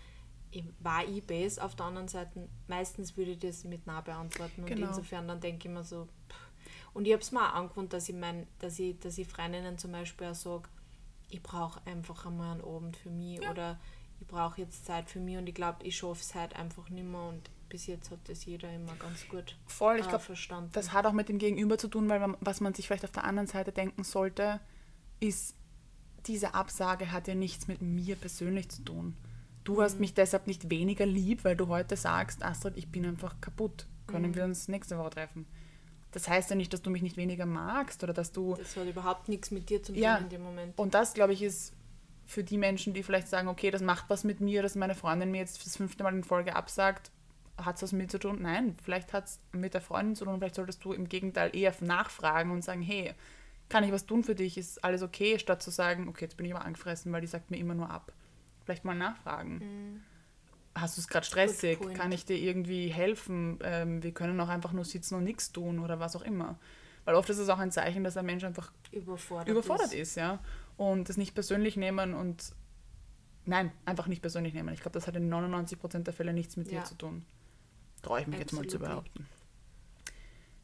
war 0.80 1.06
ich 1.06 1.22
besser. 1.22 1.66
Auf 1.66 1.76
der 1.76 1.88
anderen 1.88 2.08
Seite, 2.08 2.48
meistens 2.68 3.18
würde 3.18 3.32
ich 3.32 3.40
das 3.40 3.66
mit 3.66 3.86
nah 3.88 4.00
beantworten. 4.00 4.66
Genau. 4.66 4.84
Und 4.84 4.88
insofern 4.88 5.28
dann 5.28 5.42
denke 5.42 5.68
ich 5.68 5.74
mir 5.74 5.84
so, 5.84 6.06
pff. 6.30 6.94
und 6.94 7.08
ich 7.08 7.12
habe 7.12 7.22
es 7.22 7.34
mir 7.34 7.42
auch 7.42 7.56
angewohnt, 7.56 7.92
dass 7.92 8.08
ich, 8.08 8.16
mein, 8.16 8.48
dass 8.60 8.80
ich, 8.80 8.98
dass 9.02 9.18
ich 9.18 9.28
Freundinnen 9.28 9.78
zum 9.78 9.92
Beispiel 9.92 10.28
auch 10.28 10.36
sage, 10.36 10.70
ich 11.34 11.44
brauche 11.44 11.82
einfach 11.86 12.26
einmal 12.26 12.54
einen 12.54 12.64
Abend 12.64 12.96
für 12.96 13.10
mich 13.10 13.42
ja. 13.42 13.52
oder 13.52 13.80
ich 14.20 14.28
brauche 14.28 14.62
jetzt 14.62 14.86
Zeit 14.86 15.10
für 15.10 15.20
mich 15.20 15.38
und 15.38 15.48
ich 15.48 15.56
glaube, 15.56 15.84
ich 15.84 15.98
schaffe 15.98 16.22
es 16.22 16.36
halt 16.36 16.56
einfach 16.56 16.90
nicht 16.90 17.06
mehr 17.06 17.22
und 17.22 17.50
bis 17.70 17.88
jetzt 17.88 18.12
hat 18.12 18.20
das 18.28 18.46
jeder 18.46 18.72
immer 18.72 18.96
ganz 18.96 19.28
gut 19.28 19.58
Voll, 19.66 19.98
ich 19.98 20.06
äh, 20.06 20.10
glaube, 20.10 20.24
verstanden. 20.24 20.70
Das 20.74 20.94
hat 20.94 21.06
auch 21.06 21.12
mit 21.12 21.28
dem 21.28 21.40
Gegenüber 21.40 21.78
zu 21.78 21.88
tun, 21.88 22.08
weil 22.08 22.20
man, 22.20 22.38
was 22.40 22.62
man 22.62 22.74
sich 22.74 22.88
vielleicht 22.88 23.04
auf 23.04 23.12
der 23.12 23.24
anderen 23.24 23.48
Seite 23.48 23.72
denken 23.72 24.04
sollte, 24.04 24.60
ist, 25.20 25.56
diese 26.28 26.54
Absage 26.54 27.12
hat 27.12 27.28
ja 27.28 27.36
nichts 27.36 27.68
mit 27.68 27.82
mir 27.82 28.16
persönlich 28.16 28.70
zu 28.70 28.84
tun. 28.84 29.18
Du 29.64 29.82
hast 29.82 30.00
mich 30.00 30.14
deshalb 30.14 30.46
nicht 30.46 30.70
weniger 30.70 31.06
lieb, 31.06 31.44
weil 31.44 31.56
du 31.56 31.68
heute 31.68 31.98
sagst, 31.98 32.44
Astrid, 32.44 32.78
ich 32.78 32.92
bin 32.92 33.06
einfach 33.06 33.42
kaputt. 33.42 33.88
Können 34.08 34.32
mhm. 34.32 34.36
wir 34.36 34.44
uns 34.44 34.68
nächste 34.68 34.98
Woche 34.98 35.12
treffen? 35.12 35.48
Das 36.14 36.28
heißt 36.30 36.50
ja 36.50 36.56
nicht, 36.56 36.72
dass 36.74 36.82
du 36.82 36.90
mich 36.90 37.02
nicht 37.02 37.18
weniger 37.18 37.46
magst 37.46 38.04
oder 38.04 38.14
dass 38.14 38.32
du. 38.32 38.56
Das 38.56 38.78
hat 38.78 38.88
überhaupt 38.88 39.28
nichts 39.30 39.52
mit 39.52 39.70
dir 39.70 39.82
zu 39.84 39.92
tun 39.94 40.02
Ja. 40.02 40.18
in 40.18 40.30
dem 40.30 40.44
Moment. 40.44 40.78
Und 40.78 40.94
das, 40.94 41.14
glaube 41.14 41.34
ich, 41.34 41.42
ist 41.42 41.74
für 42.26 42.44
die 42.44 42.58
Menschen, 42.58 42.94
die 42.94 43.04
vielleicht 43.04 43.28
sagen, 43.28 43.48
okay, 43.48 43.70
das 43.72 43.82
macht 43.82 44.06
was 44.10 44.24
mit 44.24 44.40
mir, 44.40 44.62
dass 44.62 44.76
meine 44.76 44.96
Freundin 44.96 45.32
mir 45.32 45.40
jetzt 45.40 45.66
das 45.66 45.76
fünfte 45.78 46.04
Mal 46.04 46.14
in 46.16 46.24
Folge 46.24 46.56
absagt, 46.56 47.12
hat 47.58 47.76
es 47.76 47.84
was 47.84 47.92
mit 47.92 48.04
mir 48.04 48.08
zu 48.08 48.20
tun? 48.20 48.42
Nein, 48.42 48.76
vielleicht 48.82 49.12
hat 49.14 49.26
es 49.26 49.40
mit 49.52 49.74
der 49.74 49.82
Freundin 49.82 50.16
zu 50.16 50.26
tun. 50.26 50.40
Vielleicht 50.40 50.56
solltest 50.56 50.84
du 50.86 50.94
im 50.94 51.10
Gegenteil 51.10 51.56
eher 51.56 51.74
nachfragen 51.82 52.52
und 52.52 52.64
sagen, 52.64 52.82
hey, 52.82 53.14
kann 53.70 53.84
ich 53.84 53.92
was 53.92 54.06
tun 54.06 54.24
für 54.24 54.36
dich? 54.36 54.58
Ist 54.58 54.84
alles 54.84 55.02
okay? 55.02 55.38
Statt 55.40 55.62
zu 55.62 55.72
sagen, 55.72 56.08
okay, 56.08 56.26
jetzt 56.26 56.38
bin 56.38 56.46
ich 56.46 56.54
aber 56.56 56.64
angefressen, 56.66 57.12
weil 57.12 57.22
die 57.22 57.28
sagt 57.28 57.52
mir 57.52 57.58
immer 57.58 57.74
nur 57.76 57.90
ab. 57.90 58.12
Vielleicht 58.66 58.86
mal 58.86 58.96
nachfragen. 58.96 60.02
Hast 60.76 60.98
du 60.98 61.02
es 61.02 61.08
gerade 61.08 61.26
stressig? 61.26 61.80
Kann 61.94 62.12
ich 62.12 62.26
dir 62.26 62.36
irgendwie 62.38 62.88
helfen? 62.88 63.60
Ähm, 63.64 64.02
wir 64.02 64.12
können 64.12 64.40
auch 64.40 64.48
einfach 64.50 64.72
nur 64.72 64.86
sitzen 64.86 65.16
und 65.16 65.24
nichts 65.24 65.52
tun 65.52 65.80
oder 65.80 66.00
was 66.00 66.16
auch 66.16 66.24
immer. 66.24 66.58
Weil 67.06 67.16
oft 67.16 67.30
ist 67.30 67.38
es 67.38 67.50
auch 67.50 67.60
ein 67.60 67.72
Zeichen, 67.72 68.04
dass 68.04 68.18
ein 68.18 68.26
Mensch 68.26 68.44
einfach 68.44 68.72
Überfordert, 68.92 69.50
überfordert 69.50 69.94
ist, 69.94 70.16
ja. 70.16 70.40
Und 70.78 71.10
das 71.10 71.18
nicht 71.18 71.34
persönlich 71.36 71.76
nehmen 71.78 72.14
und 72.14 72.54
nein, 73.46 73.72
einfach 73.86 74.08
nicht 74.08 74.22
persönlich 74.22 74.54
nehmen. 74.54 74.74
Ich 74.74 74.80
glaube, 74.82 74.94
das 74.94 75.06
hat 75.06 75.16
in 75.16 75.32
99% 75.32 76.00
der 76.04 76.14
Fälle 76.14 76.34
nichts 76.34 76.56
mit 76.58 76.72
Ja. 76.72 76.80
dir 76.80 76.86
zu 76.86 76.96
tun. 76.96 77.26
Traue 78.02 78.22
ich 78.22 78.28
mich 78.28 78.40
jetzt 78.40 78.54
mal 78.54 78.62
zu 78.68 78.78
Absolutely. 78.78 78.88
behaupten. 78.88 79.28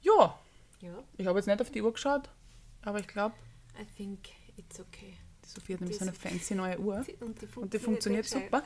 Ja, 0.02 0.40
Ja, 0.82 1.04
ich 1.18 1.28
habe 1.28 1.38
jetzt 1.38 1.46
nicht 1.48 1.62
auf 1.62 1.70
die 1.72 1.82
Uhr 1.82 1.92
geschaut, 1.92 2.30
aber 2.84 3.00
ich 3.00 3.08
glaube, 3.08 3.36
I 3.80 3.86
think 3.98 4.30
it's 4.56 4.80
okay. 4.80 5.18
Die 5.50 5.60
Sophie 5.60 5.74
hat 5.74 5.82
nämlich 5.82 5.98
so 5.98 6.04
eine 6.06 6.14
fancy 6.14 6.56
neue 6.56 6.80
Uhr. 6.80 6.96
Und 7.20 7.42
die 7.42 7.48
funktioniert, 7.48 7.58
Und 7.58 7.74
die 7.74 7.80
funktioniert 7.80 8.26
super. 8.28 8.64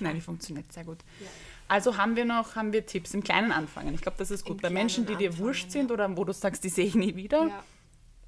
Nein, 0.00 0.14
die 0.16 0.20
funktioniert 0.20 0.72
sehr 0.72 0.84
gut. 0.84 0.98
Ja. 1.20 1.26
Also 1.68 1.96
haben 1.96 2.16
wir 2.16 2.24
noch 2.24 2.56
haben 2.56 2.72
wir 2.72 2.84
Tipps 2.86 3.14
im 3.14 3.22
Kleinen 3.22 3.52
anfangen. 3.52 3.94
Ich 3.94 4.00
glaube, 4.00 4.18
das 4.18 4.30
ist 4.30 4.42
Im 4.46 4.54
gut. 4.54 4.62
Bei 4.62 4.70
Menschen, 4.70 5.06
die 5.06 5.16
dir 5.16 5.28
anfangen, 5.30 5.44
wurscht 5.46 5.70
sind 5.70 5.90
oder 5.92 6.16
wo 6.16 6.24
du 6.24 6.32
sagst, 6.32 6.64
die 6.64 6.68
sehe 6.70 6.86
ich 6.86 6.94
nie 6.94 7.14
wieder, 7.16 7.46
Ja. 7.48 7.64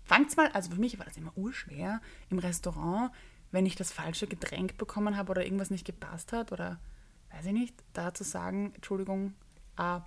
Fangt's 0.05 0.37
mal, 0.37 0.49
also 0.49 0.73
für 0.73 0.81
mich 0.81 0.99
war 0.99 1.07
das 1.07 1.17
immer 1.17 1.33
urschwer 1.37 2.01
im 2.31 2.39
Restaurant, 2.41 3.13
wenn 3.53 3.65
ich 3.65 3.77
das 3.77 3.93
falsche 3.93 4.27
Getränk 4.27 4.77
bekommen 4.77 5.17
habe 5.17 5.31
oder 5.31 5.45
irgendwas 5.45 5.71
nicht 5.71 5.85
gepasst 5.87 6.33
hat 6.33 6.51
oder 6.53 6.81
weiß 7.33 7.47
ich 7.47 7.53
nicht, 7.53 7.75
da 7.93 8.13
zu 8.13 8.25
sagen, 8.25 8.73
Entschuldigung, 8.75 9.35
ah, 9.77 10.03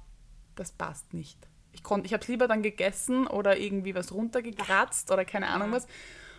das 0.55 0.71
passt 0.73 1.13
nicht. 1.13 1.37
Ich, 1.71 1.83
konnt- 1.83 2.05
ich 2.05 2.13
habe 2.13 2.21
es 2.21 2.27
lieber 2.27 2.47
dann 2.49 2.61
gegessen 2.61 3.27
oder 3.27 3.57
irgendwie 3.57 3.95
was 3.95 4.11
runtergekratzt 4.11 5.09
oder 5.09 5.23
keine 5.25 5.47
Ahnung 5.47 5.69
Ja. 5.69 5.77
was, 5.77 5.87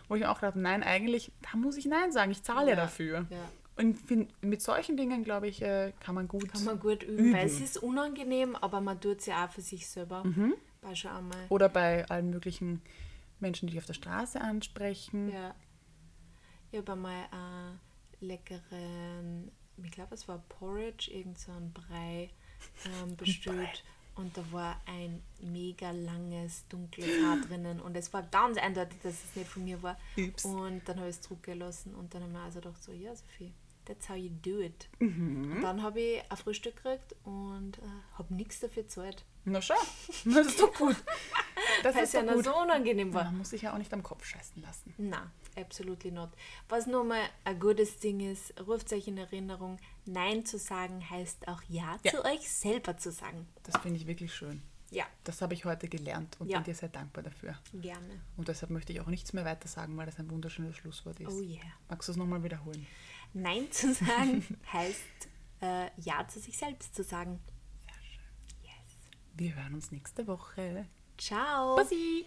wo 0.09 0.15
ich 0.15 0.27
auch 0.27 0.39
dachte, 0.39 0.59
nein, 0.59 0.83
eigentlich, 0.83 1.33
da 1.41 1.57
muss 1.57 1.77
ich 1.77 1.87
Nein 1.87 2.13
sagen, 2.13 2.31
ich 2.31 2.43
zahle 2.43 2.71
ja 2.71 2.77
dafür. 2.77 3.27
ja. 3.31 3.49
Und 3.77 3.97
find, 3.97 4.31
mit 4.41 4.63
solchen 4.63 4.97
Dingen, 4.97 5.25
glaube 5.25 5.49
ich, 5.49 5.61
äh, 5.61 5.93
kann 5.99 6.15
man 6.15 6.29
gut. 6.29 6.53
Kann 6.53 6.65
man 6.65 6.79
gut 6.79 7.03
üben, 7.03 7.19
Üben. 7.19 7.33
weil 7.33 7.47
es 7.47 7.61
ist 7.61 7.77
unangenehm, 7.77 8.55
aber 8.55 8.81
man 8.81 9.01
tut 9.01 9.19
es 9.19 9.27
ja 9.27 9.45
auch 9.45 9.51
für 9.51 9.63
sich 9.63 9.89
selber. 9.89 10.23
Mhm. 10.23 10.55
War 10.81 10.95
schon 10.95 11.11
einmal. 11.11 11.47
Oder 11.49 11.69
bei 11.69 12.07
allen 12.09 12.31
möglichen 12.31 12.83
Menschen, 13.41 13.67
die 13.67 13.73
dich 13.73 13.81
auf 13.81 13.87
der 13.87 13.95
Straße 13.95 14.41
ansprechen. 14.41 15.29
Ja. 15.33 15.57
Ich 16.71 16.79
habe 16.79 16.93
einmal 16.93 17.25
einen 17.33 17.81
leckeren, 18.21 19.51
ich 19.83 19.91
glaube 19.91 20.15
es 20.15 20.29
war 20.29 20.39
Porridge, 20.49 21.11
irgend 21.13 21.39
so 21.39 21.51
Brei 21.73 22.31
ähm, 23.03 23.17
bestellt. 23.17 23.83
Und 24.17 24.37
da 24.37 24.43
war 24.53 24.81
ein 24.87 25.23
mega 25.41 25.91
langes, 25.91 26.67
dunkles 26.69 27.09
Haar 27.25 27.39
drinnen. 27.49 27.81
Und 27.81 27.97
es 27.97 28.13
war 28.13 28.23
ganz 28.23 28.59
eindeutig, 28.59 28.99
dass 29.03 29.15
es 29.15 29.37
nicht 29.37 29.49
von 29.49 29.65
mir 29.65 29.83
war. 29.83 29.99
Ups. 30.17 30.45
Und 30.45 30.83
dann 30.87 30.99
habe 30.99 31.09
ich 31.09 31.17
es 31.17 31.21
zurückgelassen. 31.23 31.95
Und 31.95 32.15
dann 32.15 32.23
habe 32.23 32.33
ich 32.33 32.39
mir 32.39 32.45
also 32.45 32.61
gedacht, 32.61 32.83
so, 32.83 32.93
ja 32.93 33.15
Sophie, 33.15 33.53
that's 33.85 34.09
how 34.09 34.17
you 34.17 34.31
do 34.43 34.61
it. 34.61 34.89
Mhm. 34.99 35.53
Und 35.57 35.63
dann 35.63 35.83
habe 35.83 36.01
ich 36.01 36.23
ein 36.31 36.37
Frühstück 36.37 36.77
gekriegt 36.77 37.15
und 37.25 37.79
äh, 37.79 38.19
habe 38.19 38.35
nichts 38.35 38.61
dafür 38.61 38.85
gezahlt. 38.85 39.25
Na 39.45 39.61
schau, 39.61 39.75
das 40.25 40.47
ist 40.47 40.61
doch 40.61 40.73
gut. 40.75 40.97
Das 41.83 41.95
Weil 41.97 42.05
ist 42.05 42.15
ja 42.15 42.23
noch 42.23 42.35
gut. 42.35 42.45
so 42.45 42.57
unangenehm 42.57 43.13
war. 43.15 43.25
Man 43.25 43.39
muss 43.39 43.51
sich 43.51 43.63
ja 43.63 43.73
auch 43.75 43.79
nicht 43.79 43.93
am 43.93 44.03
Kopf 44.03 44.25
scheißen 44.25 44.63
lassen. 44.63 44.95
Na, 44.97 45.31
absolutely 45.57 46.11
not. 46.11 46.31
Was 46.69 46.87
nur 46.87 47.05
mal 47.05 47.21
ein 47.45 47.59
gutes 47.59 47.99
Ding 47.99 48.21
ist, 48.21 48.55
ruft 48.67 48.93
euch 48.93 49.09
in 49.09 49.19
Erinnerung, 49.19 49.79
Nein 50.07 50.45
zu 50.45 50.59
sagen 50.59 51.09
heißt 51.09 51.49
auch 51.49 51.63
Ja, 51.69 51.99
Ja. 52.03 52.13
zu 52.13 52.25
euch 52.25 52.49
selber 52.51 52.97
zu 52.97 53.11
sagen. 53.13 53.47
Das 53.63 53.77
finde 53.81 53.99
ich 53.99 54.07
wirklich 54.07 54.35
schön. 54.35 54.63
Ja, 54.91 55.07
Das 55.25 55.43
habe 55.43 55.55
ich 55.55 55.65
heute 55.65 55.89
gelernt 55.89 56.37
und 56.41 56.49
Ja. 56.49 56.59
bin 56.59 56.65
dir 56.65 56.75
sehr 56.75 56.89
dankbar 56.91 57.25
dafür. 57.25 57.59
gerne. 57.73 58.21
Und 58.37 58.47
deshalb 58.49 58.71
möchte 58.71 58.93
ich 58.93 59.01
auch 59.01 59.07
nichts 59.09 59.33
mehr 59.33 59.45
weiter 59.45 59.67
sagen, 59.67 59.97
weil 59.97 60.07
das 60.07 60.19
ein 60.19 60.31
wunderschönes 60.31 60.77
Schlusswort 60.77 61.19
ist. 61.21 61.29
Oh 61.33 61.41
yeah. 61.41 61.63
Magst 61.89 62.09
du 62.09 62.13
es 62.13 62.17
nochmal 62.19 62.43
wiederholen? 62.45 62.87
Nein 63.33 63.71
zu 63.73 63.93
sagen 63.95 64.45
heißt 64.73 65.01
äh, 65.63 65.89
Ja 66.01 66.29
zu 66.29 66.39
sich 66.39 66.57
selbst 66.57 66.95
zu 66.95 67.03
sagen. 67.03 67.41
Sehr 67.87 67.95
schön. 68.05 68.25
Yes. 68.63 68.99
Wir 69.35 69.55
hören 69.57 69.75
uns 69.75 69.91
nächste 69.91 70.27
Woche. 70.29 70.87
Ciao. 71.19 71.77
Bussi! 71.77 72.25